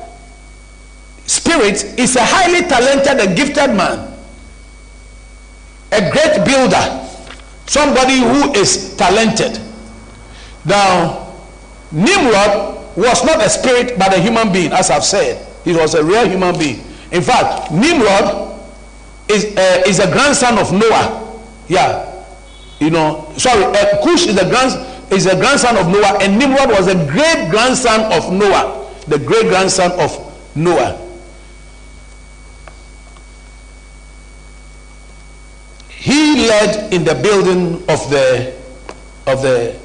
[1.25, 4.13] spirit is a highly talented and gifted man,
[5.91, 7.07] a great builder,
[7.67, 9.59] somebody who is talented.
[10.65, 11.33] Now,
[11.91, 15.45] Nimrod was not a spirit but a human being, as I've said.
[15.63, 16.83] He was a real human being.
[17.11, 18.59] In fact, Nimrod
[19.27, 21.39] is, uh, is a grandson of Noah.
[21.67, 22.10] Yeah.
[22.81, 26.69] You know, sorry, uh, Cush is the grand is a grandson of Noah, and Nimrod
[26.69, 30.11] was a great grandson of Noah, the great grandson of
[30.55, 30.97] Noah.
[35.89, 38.51] He led in the building of the
[39.27, 39.79] of the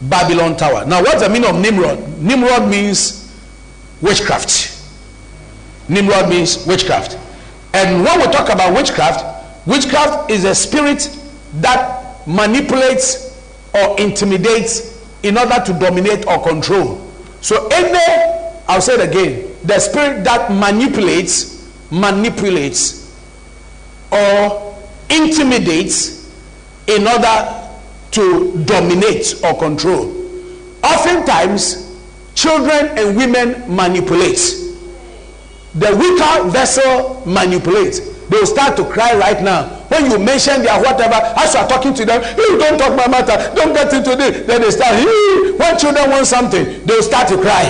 [0.00, 0.86] Babylon Tower.
[0.86, 2.18] Now, what's the meaning of Nimrod?
[2.18, 3.30] Nimrod means
[4.00, 4.82] witchcraft.
[5.90, 7.18] Nimrod means witchcraft.
[7.74, 11.19] And when we talk about witchcraft, witchcraft is a spirit
[11.54, 13.38] that manipulates
[13.74, 17.06] or intimidates in order to dominate or control.
[17.40, 17.98] So, any,
[18.68, 23.14] I'll say it again, the spirit that manipulates, manipulates,
[24.10, 24.76] or
[25.08, 26.30] intimidates
[26.86, 27.56] in order
[28.12, 30.16] to dominate or control.
[30.82, 31.98] Oftentimes,
[32.34, 34.38] children and women manipulate.
[35.74, 38.00] The weaker vessel manipulates.
[38.28, 39.79] They will start to cry right now.
[39.90, 43.08] When you mention their whatever, as you are talking to them, you don't talk my
[43.08, 44.46] matter, don't get into this.
[44.46, 47.64] Then they start, "Hee." when children want something, they will start to cry.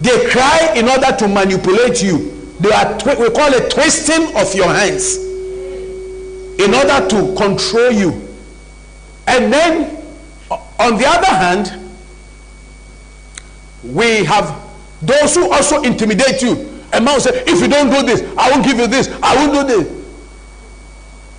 [0.00, 2.32] They cry in order to manipulate you.
[2.60, 5.16] They are twi- we call it twisting of your hands
[6.58, 8.26] in order to control you.
[9.26, 9.98] And then,
[10.78, 11.72] on the other hand,
[13.84, 14.54] we have
[15.02, 16.72] those who also intimidate you.
[16.94, 19.36] A man will say, If you don't do this, I won't give you this, I
[19.36, 19.92] won't do this.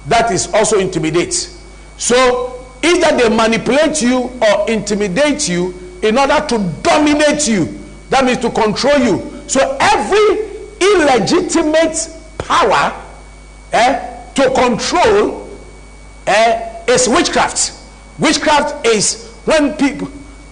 [0.07, 1.61] That is also intimidates.
[1.97, 7.77] So, either they manipulate you or intimidate you in order to dominate you.
[8.09, 9.43] That means to control you.
[9.47, 10.47] So, every
[10.79, 13.03] illegitimate power
[13.73, 15.49] eh, to control
[16.27, 17.73] eh, is witchcraft.
[18.19, 20.09] Witchcraft is when people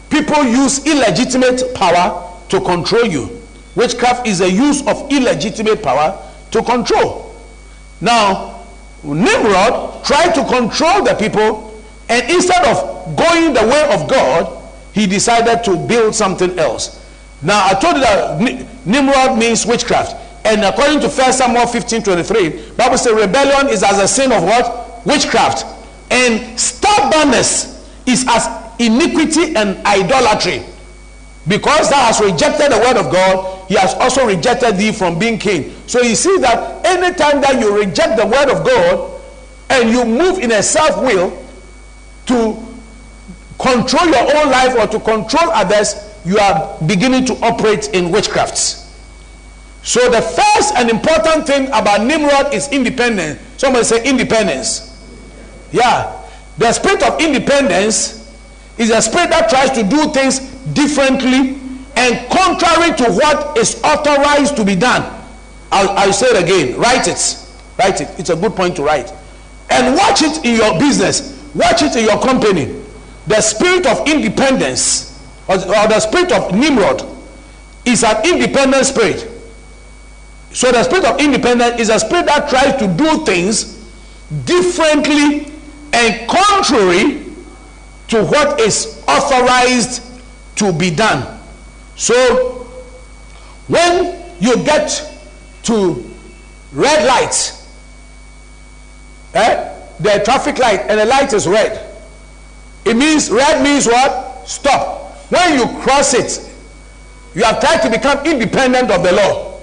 [0.10, 3.41] people use illegitimate power to control you.
[3.76, 6.18] Witchcraft is a use of illegitimate power
[6.52, 7.36] to control.
[8.00, 8.55] Now,
[9.13, 14.63] Nimrod tried to control the people, and instead of going the way of God,
[14.94, 17.04] he decided to build something else.
[17.41, 18.39] Now, I told you that
[18.86, 20.15] Nimrod means witchcraft.
[20.46, 24.44] And according to 1 Samuel 15 23, Bible says rebellion is as a sin of
[24.44, 25.06] what?
[25.06, 25.65] Witchcraft.
[26.12, 28.48] And stubbornness is as
[28.80, 30.63] iniquity and idolatry.
[31.48, 35.38] Because thou hast rejected the word of God, he has also rejected thee from being
[35.38, 35.73] king.
[35.88, 39.21] So you see that anytime that you reject the word of God
[39.69, 41.43] and you move in a self will
[42.28, 42.65] to
[43.60, 48.84] control your own life or to control others, you are beginning to operate in witchcrafts.
[49.84, 53.39] So the first and important thing about Nimrod is independence.
[53.58, 54.91] Somebody say independence.
[55.71, 56.21] Yeah.
[56.58, 58.34] The spirit of independence
[58.78, 60.39] is a spirit that tries to do things
[60.73, 61.60] differently
[61.95, 65.03] and contrary to what is authorized to be done.
[65.71, 66.79] I'll, I'll say it again.
[66.79, 67.38] Write it.
[67.77, 68.10] Write it.
[68.19, 69.12] It's a good point to write.
[69.69, 71.34] And watch it in your business.
[71.55, 72.81] Watch it in your company.
[73.27, 75.15] The spirit of independence
[75.47, 77.05] or, or the spirit of Nimrod
[77.86, 79.31] is an independent spirit.
[80.51, 83.86] So the spirit of independence is a spirit that tries to do things
[84.45, 85.51] differently
[85.93, 87.25] and contrary
[88.08, 90.03] to what is authorized
[90.55, 91.35] to be done.
[91.95, 92.67] So
[93.67, 95.12] when you get
[95.63, 96.03] to
[96.73, 97.53] red light,
[99.34, 101.93] eh, the traffic light and the light is red.
[102.84, 104.47] It means red means what?
[104.47, 105.13] Stop.
[105.31, 106.51] When you cross it,
[107.34, 109.60] you have tried to become independent of the law.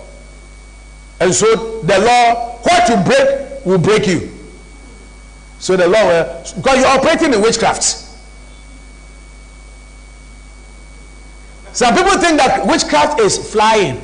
[1.21, 4.31] And so the law, what you break will break you.
[5.59, 8.09] So the law, will, because you're operating in witchcraft.
[11.73, 14.01] Some people think that witchcraft is flying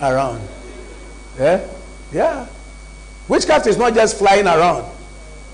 [0.00, 0.46] around.
[1.38, 1.66] Yeah?
[2.12, 2.46] Yeah.
[3.28, 4.84] Witchcraft is not just flying around.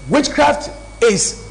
[0.09, 0.71] Witchcraft
[1.03, 1.43] is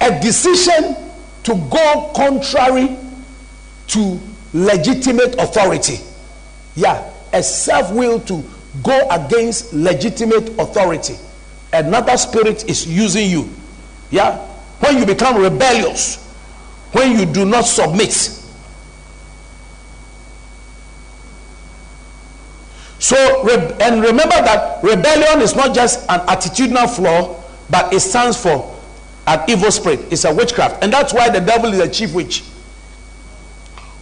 [0.00, 0.96] a decision
[1.44, 2.96] to go contrary
[3.88, 4.20] to
[4.52, 5.98] legitimate authority.
[6.74, 8.44] Yeah, a self will to
[8.82, 11.16] go against legitimate authority.
[11.72, 13.48] Another spirit is using you.
[14.10, 14.36] Yeah,
[14.80, 16.24] when you become rebellious,
[16.92, 18.37] when you do not submit.
[22.98, 23.16] So,
[23.80, 28.76] and remember that rebellion is not just an attitudinal flaw, but it stands for
[29.26, 30.00] an evil spirit.
[30.10, 30.82] It's a witchcraft.
[30.82, 32.42] And that's why the devil is a chief witch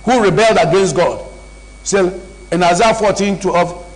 [0.04, 1.26] who rebelled against God.
[1.82, 2.20] So
[2.52, 3.87] in Isaiah 14 12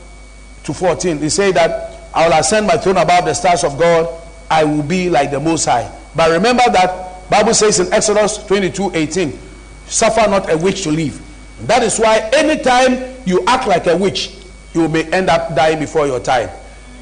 [0.64, 4.20] to 14, he said that I will ascend my throne above the stars of God.
[4.50, 5.90] I will be like the Most High.
[6.14, 9.38] But remember that Bible says in Exodus 22 18,
[9.86, 11.20] suffer not a witch to live.
[11.66, 14.34] That is why anytime you act like a witch,
[14.74, 16.48] you may end up dying before your time.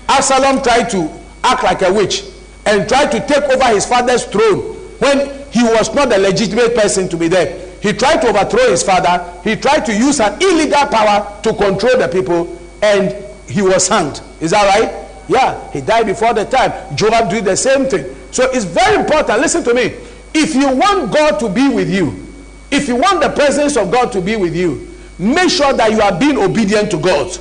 [0.08, 1.10] Absalom tried to
[1.44, 2.24] act like a witch
[2.66, 7.08] and tried to take over his father's throne when he was not the legitimate person
[7.08, 7.66] to be there.
[7.80, 9.40] He tried to overthrow his father.
[9.44, 13.14] He tried to use an illegal power to control the people, and
[13.48, 14.20] he was hanged.
[14.40, 15.06] Is that right?
[15.28, 16.72] Yeah, he died before the time.
[16.96, 18.14] Joab did the same thing.
[18.30, 19.40] So it's very important.
[19.40, 19.94] Listen to me.
[20.34, 22.26] If you want God to be with you,
[22.70, 26.00] if you want the presence of God to be with you, make sure that you
[26.00, 27.38] are being obedient to God.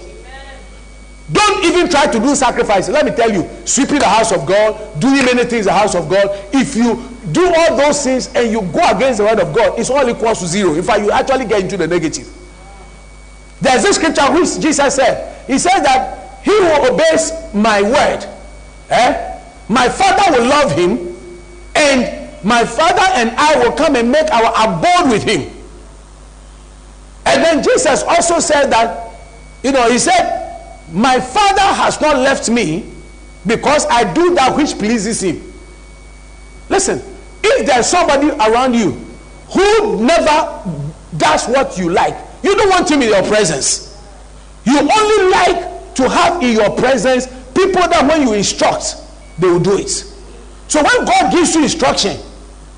[1.32, 2.94] Don't even try to do sacrifices.
[2.94, 5.94] Let me tell you, sweeping the house of God, doing many things in the house
[5.94, 9.54] of God, if you do all those things and you go against the word of
[9.54, 10.74] God, it's all equals to zero.
[10.76, 12.34] In fact, you actually get into the negative.
[13.60, 18.26] There's a scripture which Jesus said, He said that he who obeys my word,
[18.90, 21.14] eh, my Father will love him,
[21.76, 25.52] and my Father and I will come and make our abode with him.
[27.26, 29.12] And then Jesus also said that,
[29.62, 30.47] you know, he said,
[30.92, 32.92] My Father has not left me
[33.46, 35.42] because I do that which pleases him.
[36.70, 37.02] Listen,
[37.44, 38.92] if there's somebody around you
[39.52, 40.64] who never
[41.18, 44.02] does what you like, you don't want him in your presence.
[44.66, 48.98] You only like to have in your presence people that when you instruct,
[49.40, 49.90] they will do it.
[50.68, 52.18] So when God gives you instruction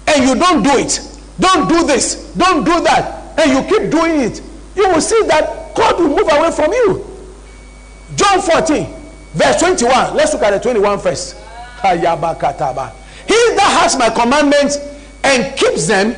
[0.08, 1.02] and you don't do it,
[1.39, 4.42] don't do this, don't do that, and you keep doing it,
[4.75, 7.09] you will see that God will move away from you.
[8.20, 8.86] John 14,
[9.34, 10.15] verse 21.
[10.15, 11.38] Let's look at the 21 first.
[11.82, 11.96] He
[13.56, 14.78] that has my commandments
[15.24, 16.12] and keeps them,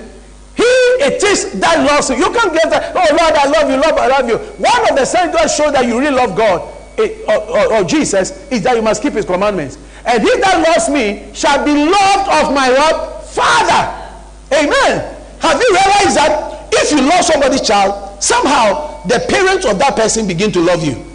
[0.56, 0.64] he
[1.06, 2.18] it is that loves you.
[2.18, 2.96] You can't get that.
[2.96, 4.38] Oh Lord, I love you, Lord, I love you.
[4.58, 7.84] One of the signs that show that you really love God it, or, or, or,
[7.84, 9.78] Jesus is that you must keep his commandments.
[10.04, 13.24] And he that loves me shall be loved of my what?
[13.26, 14.18] Father.
[14.52, 15.18] Amen.
[15.40, 20.28] Have you realized that if you love somebody's child, somehow the parents of that person
[20.28, 21.11] begin to love you?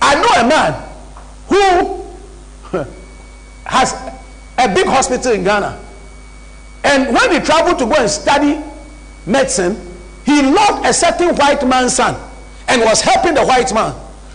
[0.00, 0.88] I know a man
[1.48, 2.76] who
[3.64, 3.92] has
[4.58, 5.78] a big hospital in Ghana.
[6.84, 8.62] And when he traveled to go and study
[9.26, 9.76] medicine,
[10.24, 12.16] he loved a certain white man's son
[12.68, 13.94] and was helping the white man.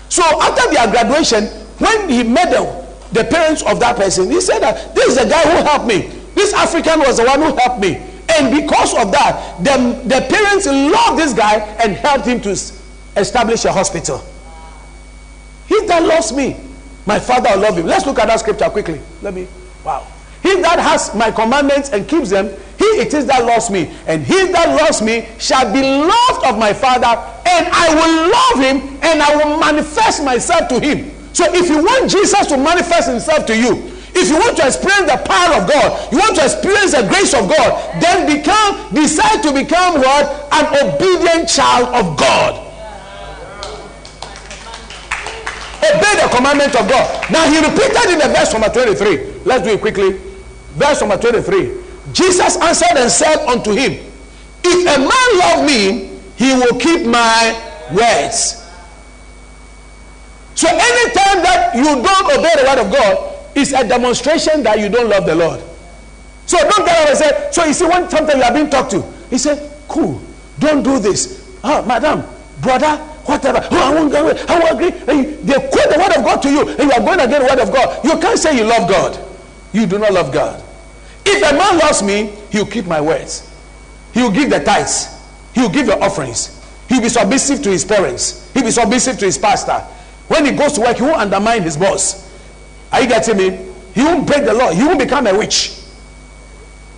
[0.09, 1.45] So after their graduation,
[1.79, 5.29] when he met the, the parents of that person, he said that this is the
[5.29, 6.11] guy who helped me.
[6.35, 7.95] This African was the one who helped me.
[8.37, 12.49] And because of that, the, the parents loved this guy and helped him to
[13.17, 14.23] establish a hospital.
[15.67, 16.57] He that loves me,
[17.05, 17.85] my father will love him.
[17.85, 19.01] Let's look at that scripture quickly.
[19.21, 19.47] Let me.
[19.83, 20.07] Wow.
[20.41, 23.91] He that has my commandments and keeps them, he it is that loves me.
[24.05, 27.17] And he that loves me shall be loved of my father,
[27.49, 31.11] and I will love him, and I will manifest myself to him.
[31.33, 35.11] So if you want Jesus to manifest himself to you, if you want to experience
[35.11, 39.43] the power of God, you want to experience the grace of God, then become, decide
[39.43, 40.47] to become what?
[40.53, 42.64] An obedient child of God.
[45.93, 47.31] Obey the commandment of God.
[47.31, 49.43] Now he repeated in the verse number 23.
[49.45, 50.19] Let's do it quickly.
[50.75, 51.83] Verse number 23.
[52.13, 53.93] Jesus answered and said unto him,
[54.63, 57.53] If a man love me, he will keep my
[57.91, 58.63] words.
[60.55, 64.89] So anytime that you don't obey the word of God, it's a demonstration that you
[64.89, 65.61] don't love the Lord.
[66.45, 68.91] So don't get up and say, so you see, when sometimes you are being talked
[68.91, 70.21] to, he said, cool,
[70.59, 71.57] don't do this.
[71.63, 72.23] Ah, madam,
[72.61, 73.59] brother, whatever.
[73.71, 74.41] Oh, I won't go away.
[74.47, 74.89] I won't agree.
[74.89, 77.59] They quote the word of God to you, and you are going against the word
[77.59, 78.05] of God.
[78.05, 79.19] You can't say you love God.
[79.73, 80.63] You do not love God.
[81.25, 83.51] If a man loves me, he will keep my words.
[84.13, 85.07] He will give the tithes.
[85.53, 86.63] He will give the offerings.
[86.87, 88.51] He will be submissive to his parents.
[88.53, 89.79] He will be submissive to his pastor.
[90.27, 92.31] When he goes to work, he won't undermine his boss.
[92.91, 93.49] Are you getting me?
[93.93, 94.71] He won't break the law.
[94.71, 95.81] He won't become a witch.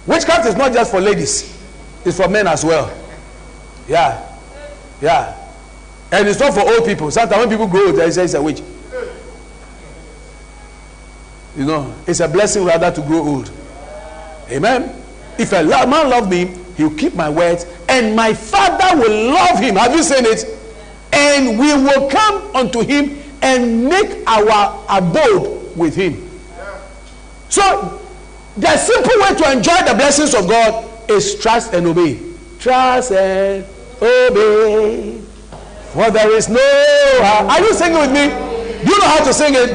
[0.05, 1.57] Witchcraft is not just for ladies,
[2.05, 2.95] it's for men as well.
[3.88, 4.23] Yeah.
[5.01, 5.36] Yeah.
[6.12, 7.12] And it's not for old people.
[7.12, 8.62] Sometimes when people grow old, they say it's a witch.
[11.58, 13.51] You know, it's a blessing rather to grow old.
[14.49, 15.03] Amen.
[15.38, 19.76] If a man love me, he'll keep my words, and my father will love him.
[19.76, 20.45] Have you seen it?
[21.12, 26.30] And we will come unto him and make our abode with him.
[27.49, 28.01] So,
[28.55, 32.20] the simple way to enjoy the blessings of God is trust and obey.
[32.60, 33.66] Trust and
[34.01, 35.22] obey.
[35.97, 36.59] For there is no.
[36.61, 38.27] Uh, are you singing with me?
[38.85, 39.69] Do you know how to sing it?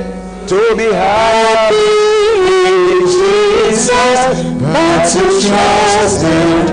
[0.46, 1.74] To be happy
[3.66, 6.70] Jesus, but to trust and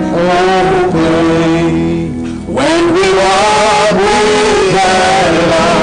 [0.86, 2.10] obey.
[2.46, 4.74] When we walk with
[5.50, 5.79] Lord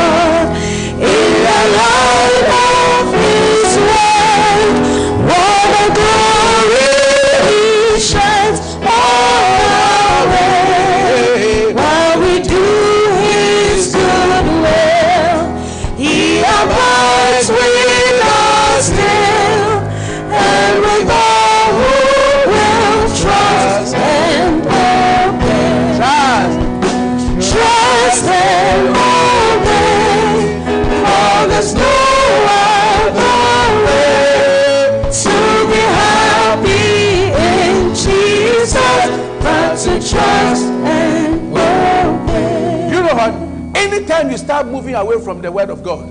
[43.78, 46.08] Anytime you start moving away from the word of God,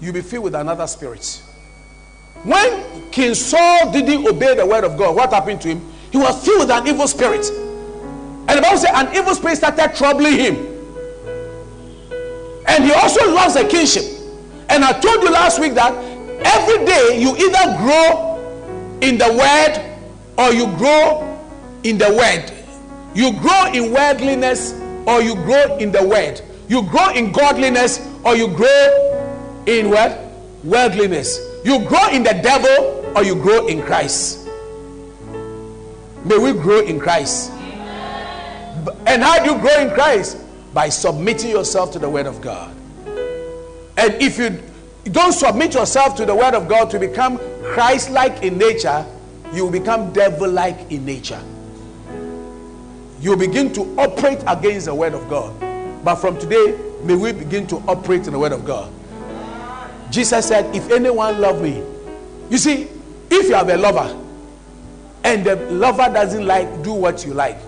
[0.00, 1.42] you'll be filled with another spirit.
[2.44, 5.92] When King Saul didn't obey the word of God, what happened to him?
[6.10, 7.46] He was filled with an evil spirit.
[7.50, 10.56] And the Bible said an evil spirit started troubling him.
[12.66, 14.04] And he also lost the kingship.
[14.70, 18.38] And I told you last week that every day you either grow
[19.02, 19.84] in the word
[20.38, 21.38] or you grow
[21.82, 22.50] in the word.
[23.14, 24.72] You grow in worldliness
[25.06, 26.40] or you grow in the word.
[26.68, 30.18] You grow in godliness or you grow in what?
[30.64, 31.38] Worldliness.
[31.64, 34.46] You grow in the devil or you grow in Christ.
[36.24, 37.50] May we grow in Christ.
[39.06, 40.38] And how do you grow in Christ?
[40.74, 42.76] By submitting yourself to the Word of God.
[43.96, 44.62] And if you
[45.10, 49.04] don't submit yourself to the Word of God to become Christ like in nature,
[49.52, 51.42] you will become devil like in nature.
[53.20, 55.67] You begin to operate against the Word of God.
[56.08, 58.90] But from today, may we begin to operate in the Word of God.
[60.10, 61.84] Jesus said, If anyone love me,
[62.48, 62.88] you see,
[63.30, 64.18] if you have a lover
[65.22, 67.58] and the lover doesn't like do what you like,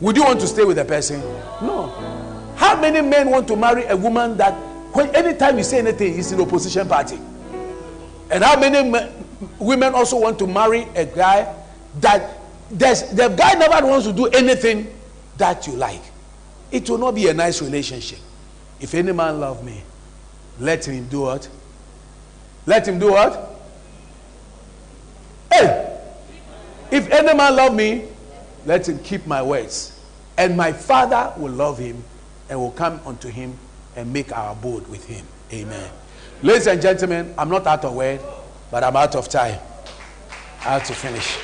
[0.00, 1.18] would you want to stay with the person?
[1.60, 1.88] No.
[2.54, 4.52] How many men want to marry a woman that
[4.94, 7.18] when anytime you say anything, is in opposition party?
[8.30, 9.10] And how many men,
[9.58, 11.52] women also want to marry a guy
[11.98, 12.38] that
[12.70, 14.94] the guy never wants to do anything
[15.38, 16.13] that you like?
[16.70, 18.18] It will not be a nice relationship.
[18.80, 19.82] If any man love me,
[20.58, 21.48] let him do what?
[22.66, 23.60] Let him do what?
[25.52, 25.90] Hey!
[26.90, 28.04] If any man love me,
[28.66, 30.00] let him keep my words.
[30.36, 32.02] And my Father will love him
[32.48, 33.56] and will come unto him
[33.96, 35.24] and make our abode with him.
[35.52, 35.90] Amen.
[36.42, 38.20] Ladies and gentlemen, I'm not out of word,
[38.70, 39.58] but I'm out of time.
[40.60, 41.36] I have to finish.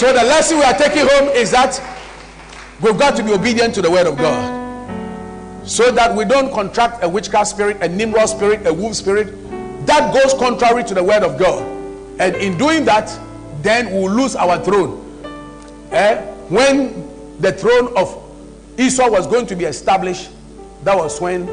[0.00, 1.78] So the lesson we are taking home is that
[2.80, 5.68] we've got to be obedient to the word of God.
[5.68, 9.26] So that we don't contract a witchcraft spirit, a Nimrod spirit, a wolf spirit
[9.84, 11.60] that goes contrary to the word of God.
[12.18, 13.14] And in doing that,
[13.60, 15.04] then we'll lose our throne.
[15.90, 16.16] Eh?
[16.48, 18.24] When the throne of
[18.78, 20.30] Esau was going to be established,
[20.84, 21.44] that was when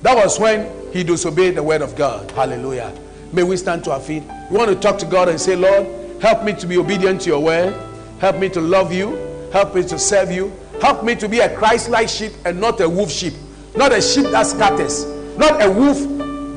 [0.00, 2.30] that was when he disobeyed the word of God.
[2.30, 2.98] Hallelujah.
[3.32, 4.22] May we stand to our feet.
[4.50, 5.86] We want to talk to God and say, Lord,
[6.22, 7.74] help me to be obedient to your word.
[8.20, 9.16] Help me to love you.
[9.52, 10.52] Help me to serve you.
[10.80, 13.34] Help me to be a Christ-like sheep and not a wolf sheep.
[13.74, 15.04] Not a sheep that scatters.
[15.36, 15.98] Not a wolf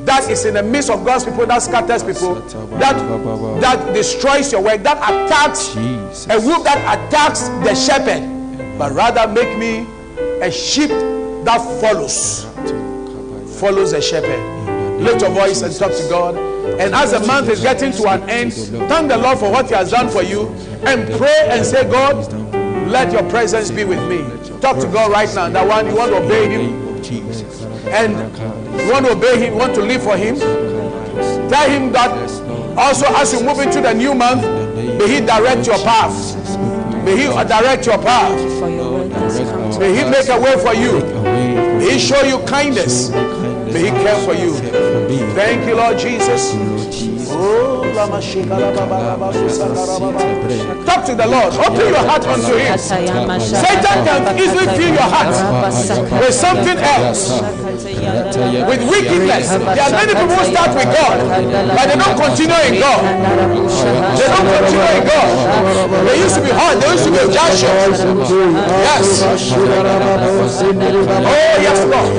[0.05, 2.35] that is in the midst of God's people that scatters people.
[2.79, 2.95] That
[3.61, 4.81] that destroys your work.
[4.83, 6.27] That attacks Jesus.
[6.29, 8.77] a wolf that attacks the shepherd.
[8.77, 9.85] But rather make me
[10.41, 12.45] a sheep that follows
[13.59, 15.01] follows the shepherd.
[15.01, 16.48] Lift your voice and talk to God.
[16.77, 19.75] And as the month is getting to an end, thank the Lord for what He
[19.75, 20.47] has done for you.
[20.85, 22.31] And pray and say, God,
[22.87, 24.19] let your presence be with me.
[24.59, 25.49] Talk to God right now.
[25.49, 26.99] That one, you want to obey Him.
[27.89, 28.13] And
[28.81, 30.37] you want to obey Him, want to live for Him.
[31.49, 32.11] Tell Him that
[32.77, 34.41] also as you move into the new month,
[34.99, 36.35] may He direct your path.
[37.03, 38.39] May He direct your path.
[39.79, 41.01] May He make a way for you.
[41.23, 43.09] May He show you kindness.
[43.73, 44.53] May He care for you.
[45.33, 47.08] Thank you, Lord Jesus.
[50.85, 51.53] Talk to the Lord.
[51.55, 52.77] Open your heart unto Him.
[52.77, 55.31] Satan can easily fill your heart
[56.19, 57.39] with something else,
[58.67, 59.47] with wickedness.
[59.55, 61.17] There are many people who start with God,
[61.75, 63.01] but they don't continue in God.
[64.19, 65.31] They don't continue in God.
[66.07, 66.75] They used to be hard.
[66.81, 67.71] They used to be Joshua.
[68.83, 69.23] Yes.
[71.23, 72.11] Oh, yes, Lord.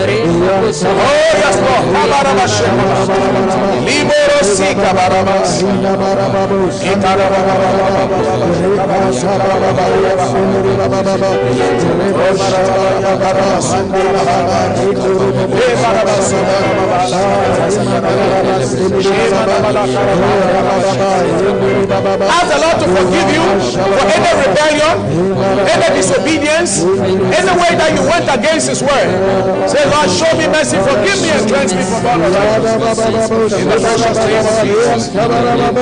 [0.96, 1.84] Oh, yes, Lord.
[21.20, 23.44] Ask the Lord to forgive you
[23.92, 24.96] for any rebellion,
[25.68, 29.08] any disobedience, any way that you went against His word.
[29.68, 32.30] Say, Lord, show me mercy, forgive me, and cleanse me from all of.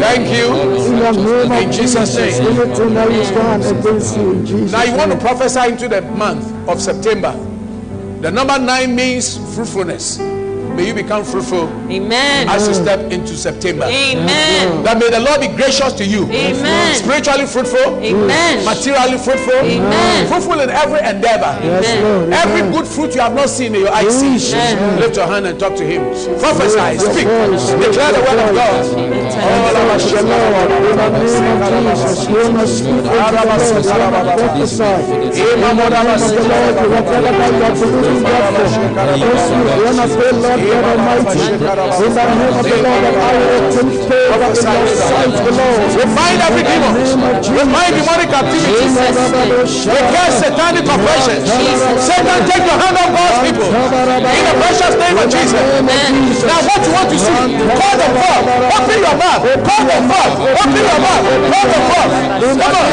[0.00, 0.46] Thank you.
[0.86, 2.46] In the name of In Jesus' name.
[2.46, 2.56] in
[4.70, 7.32] Now you want to prophesy into the month of September.
[8.20, 10.18] The number nine means fruitfulness.
[10.76, 12.48] May you become fruitful Amen.
[12.52, 13.84] as you step into September.
[13.88, 14.84] Amen.
[14.84, 16.28] That may the Lord be gracious to you.
[16.28, 16.94] Amen.
[17.00, 18.60] Spiritually fruitful, Amen.
[18.60, 20.28] materially fruitful, Amen.
[20.28, 21.56] fruitful in every endeavor.
[21.64, 22.28] Lord.
[22.28, 24.36] Every good fruit you have not seen, may your eyes see.
[25.00, 26.04] Lift your hand and talk to Him.
[26.44, 28.84] Prophesy, speak, declare the word of God.
[28.86, 34.12] Lord, The Lord, in the name of Jesus, you must speak unto the Lord,
[39.72, 40.65] you must prophesy.
[40.66, 41.86] In the name of the Lord, whatever that you are God for, yes, you want
[41.86, 43.86] to say, Lord God Almighty, in the name of the Lord, that I will obtain
[44.02, 45.78] favor in your sight, the Lord.
[45.94, 46.92] We bind every demon.
[47.54, 48.92] We bind demonic activities.
[49.86, 51.38] We cast satanic oppression.
[52.02, 53.68] Satan, take your hand off God's people.
[53.70, 55.62] In the precious name of Jesus.
[56.42, 57.40] Now, what you want to see?
[57.62, 58.44] Call the forth.
[58.74, 59.42] Open your mouth.
[59.46, 60.34] Call the forth.
[60.50, 61.24] Open your mouth.
[61.46, 62.10] Call the forth.
[62.58, 62.86] Come on.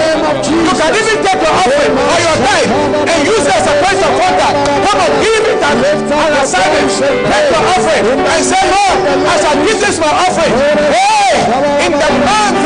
[0.46, 2.70] You can even take your offering or your tithe
[3.10, 4.56] and use it as a point of contact.
[4.86, 5.78] Come on, give it as
[9.84, 11.44] this my offering, hey,
[11.86, 12.64] in the month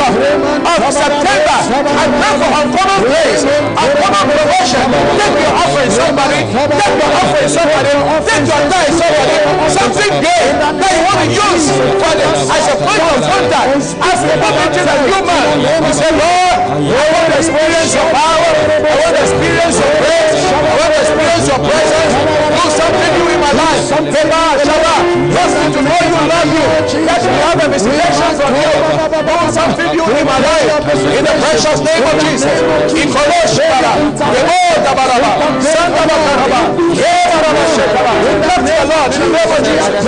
[0.85, 1.46] of September,
[1.77, 4.85] I pray for uncommon grace, uncommon promotion.
[5.13, 6.39] Take your offering, somebody.
[6.49, 7.91] Take your offering, somebody.
[8.25, 9.37] Take your tithe, somebody.
[9.77, 11.65] Something great that you want to use
[12.01, 13.77] for the, as a point of contact.
[13.77, 18.51] As we come into the human, you say, Lord, I want to experience your power.
[18.73, 20.33] I want to experience your grace.
[20.49, 22.13] I want to experience your presence.
[22.57, 23.81] Do something new in my life.
[23.85, 25.01] Shabbat, Shabbat.
[25.29, 26.65] Just to know you, love you.
[27.05, 28.71] Let me have a visitation from you.
[29.13, 30.65] Do something new in my life.
[30.87, 32.57] In the precious name of Jesus.
[32.95, 33.91] In Koloshara.
[34.33, 35.31] Remo Dabaraba.
[35.61, 36.59] Santa Bakaraba.
[36.95, 38.13] Yebaraba Shekaba.
[38.47, 40.03] Love the Lord in the name of Jesus.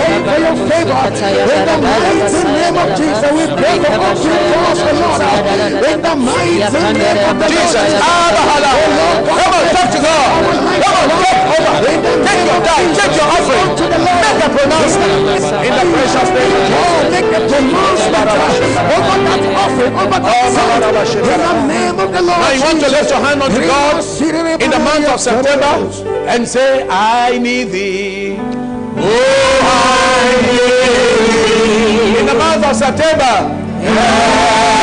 [0.70, 1.02] favor.
[1.10, 5.22] In the mighty name of Jesus, we pray for open doors, O Lord.
[5.90, 7.50] In the mighty name of.
[7.50, 7.94] Jesus.
[8.00, 8.44] Abba.
[9.40, 10.30] Come on, talk to God.
[10.84, 11.74] Come on, over.
[11.82, 12.90] Take your time.
[12.94, 13.68] Take your offering.
[13.90, 15.12] Make a pronouncement
[15.66, 16.70] in the precious name of.
[16.78, 18.16] Oh, make a pronouncement
[18.94, 20.84] over that offering, over that oh, sound.
[21.10, 22.40] In the name of the Lord.
[22.40, 24.04] Now you want to lift your hand unto God
[24.62, 25.74] in the month of September
[26.28, 28.38] and say, I need thee.
[28.98, 30.60] Oh, I need
[32.14, 32.20] thee.
[32.20, 33.60] In the month of September.
[33.80, 34.79] Say,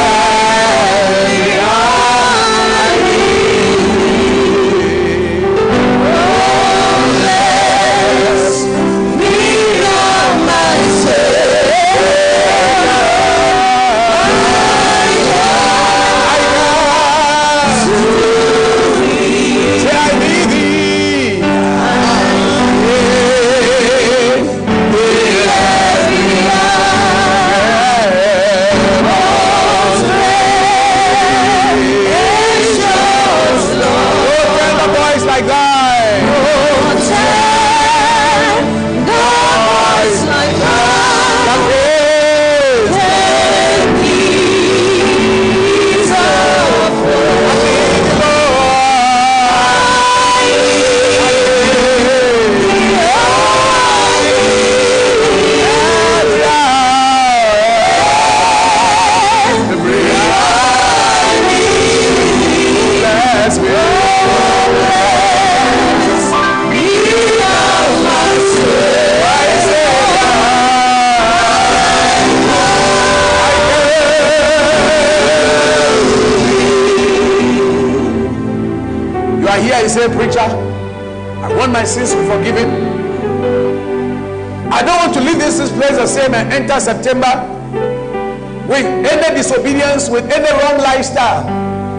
[90.10, 91.46] with any wrong lifestyle.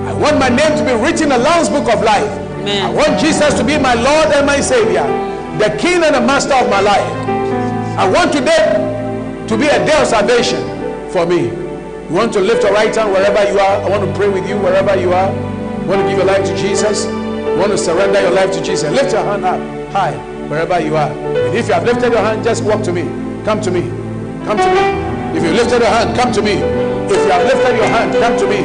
[0.08, 2.30] I want my name to be written in the Lamb's Book of Life.
[2.62, 2.86] Amen.
[2.86, 5.04] I want Jesus to be my Lord and my Savior,
[5.60, 7.12] the King and the Master of my life.
[7.98, 8.76] I want today
[9.48, 10.62] to be a day of salvation
[11.12, 11.48] for me.
[11.48, 13.82] You want to lift your right hand wherever you are.
[13.84, 15.32] I want to pray with you wherever you are.
[15.82, 17.06] You want to give your life to Jesus.
[17.06, 18.92] You want to surrender your life to Jesus.
[18.92, 19.60] Lift your hand up
[19.92, 20.16] high
[20.48, 21.10] wherever you are.
[21.12, 23.04] And if you have lifted your hand, just walk to me.
[23.44, 23.82] Come to me.
[24.46, 25.38] Come to me.
[25.38, 26.87] If you lifted your hand, come to me.
[27.10, 28.62] If you have lifted your hand, come to me.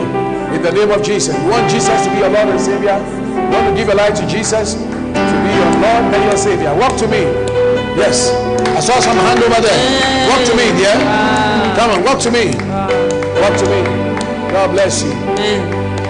[0.57, 1.35] In the name of Jesus.
[1.39, 2.99] You want Jesus to be your Lord and Savior?
[2.99, 6.75] You want to give your life to Jesus to be your Lord and your Savior?
[6.75, 7.23] Walk to me.
[7.97, 8.31] Yes.
[8.77, 9.81] I saw some hand over there.
[10.29, 10.97] Walk to me, dear.
[11.77, 12.53] Come on, walk to me.
[13.41, 13.81] Walk to me.
[14.53, 15.13] God bless you.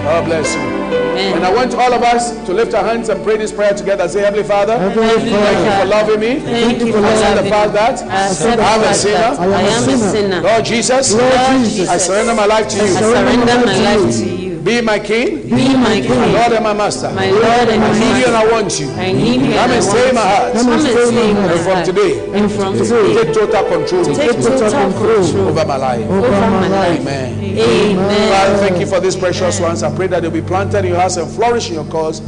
[0.04, 0.71] God bless you.
[1.12, 1.36] Amen.
[1.36, 4.08] And I want all of us to lift our hands and pray this prayer together.
[4.08, 6.40] Say, Heavenly Father, Heavenly thank you for loving me.
[6.40, 8.94] Thank you for I accept loving the fact that I accept the I am a
[8.94, 9.18] sinner.
[9.18, 10.40] I am a sinner.
[10.40, 12.82] Lord Jesus, Lord Lord Jesus, I surrender my life to you.
[12.82, 14.41] I surrender my life to you.
[14.64, 17.10] Be my King, Be my my King, Lord and my Master.
[17.12, 18.90] my Lord and I my need you and I want you.
[18.92, 20.52] I need you Come and I in my heart.
[20.52, 21.84] Come and stay in my And from heart.
[21.86, 26.06] today, And from today, take total control take total control over my life.
[26.08, 27.00] over my life.
[27.00, 27.42] Amen.
[27.42, 28.28] Amen.
[28.32, 29.82] Father, thank you for these precious ones.
[29.82, 32.20] I pray that they'll be planted in your house and flourish in your cause.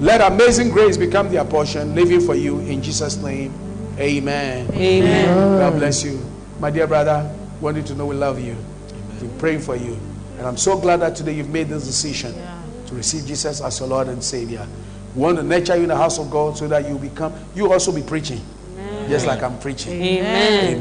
[0.00, 3.52] Let amazing grace become their portion, living for you in Jesus' name.
[3.98, 4.66] Amen.
[4.72, 5.58] Amen.
[5.58, 6.18] God bless you.
[6.58, 7.30] My dear brother,
[7.60, 8.56] want you to know we love you.
[9.20, 9.98] We're praying for you.
[10.42, 12.34] And I'm so glad that today you've made this decision
[12.86, 14.66] to receive Jesus as your Lord and Savior.
[15.14, 17.72] We want to nurture you in the house of God so that you become, you
[17.72, 18.40] also be preaching,
[19.08, 19.92] just like I'm preaching.
[19.92, 20.74] Amen.
[20.74, 20.78] Amen.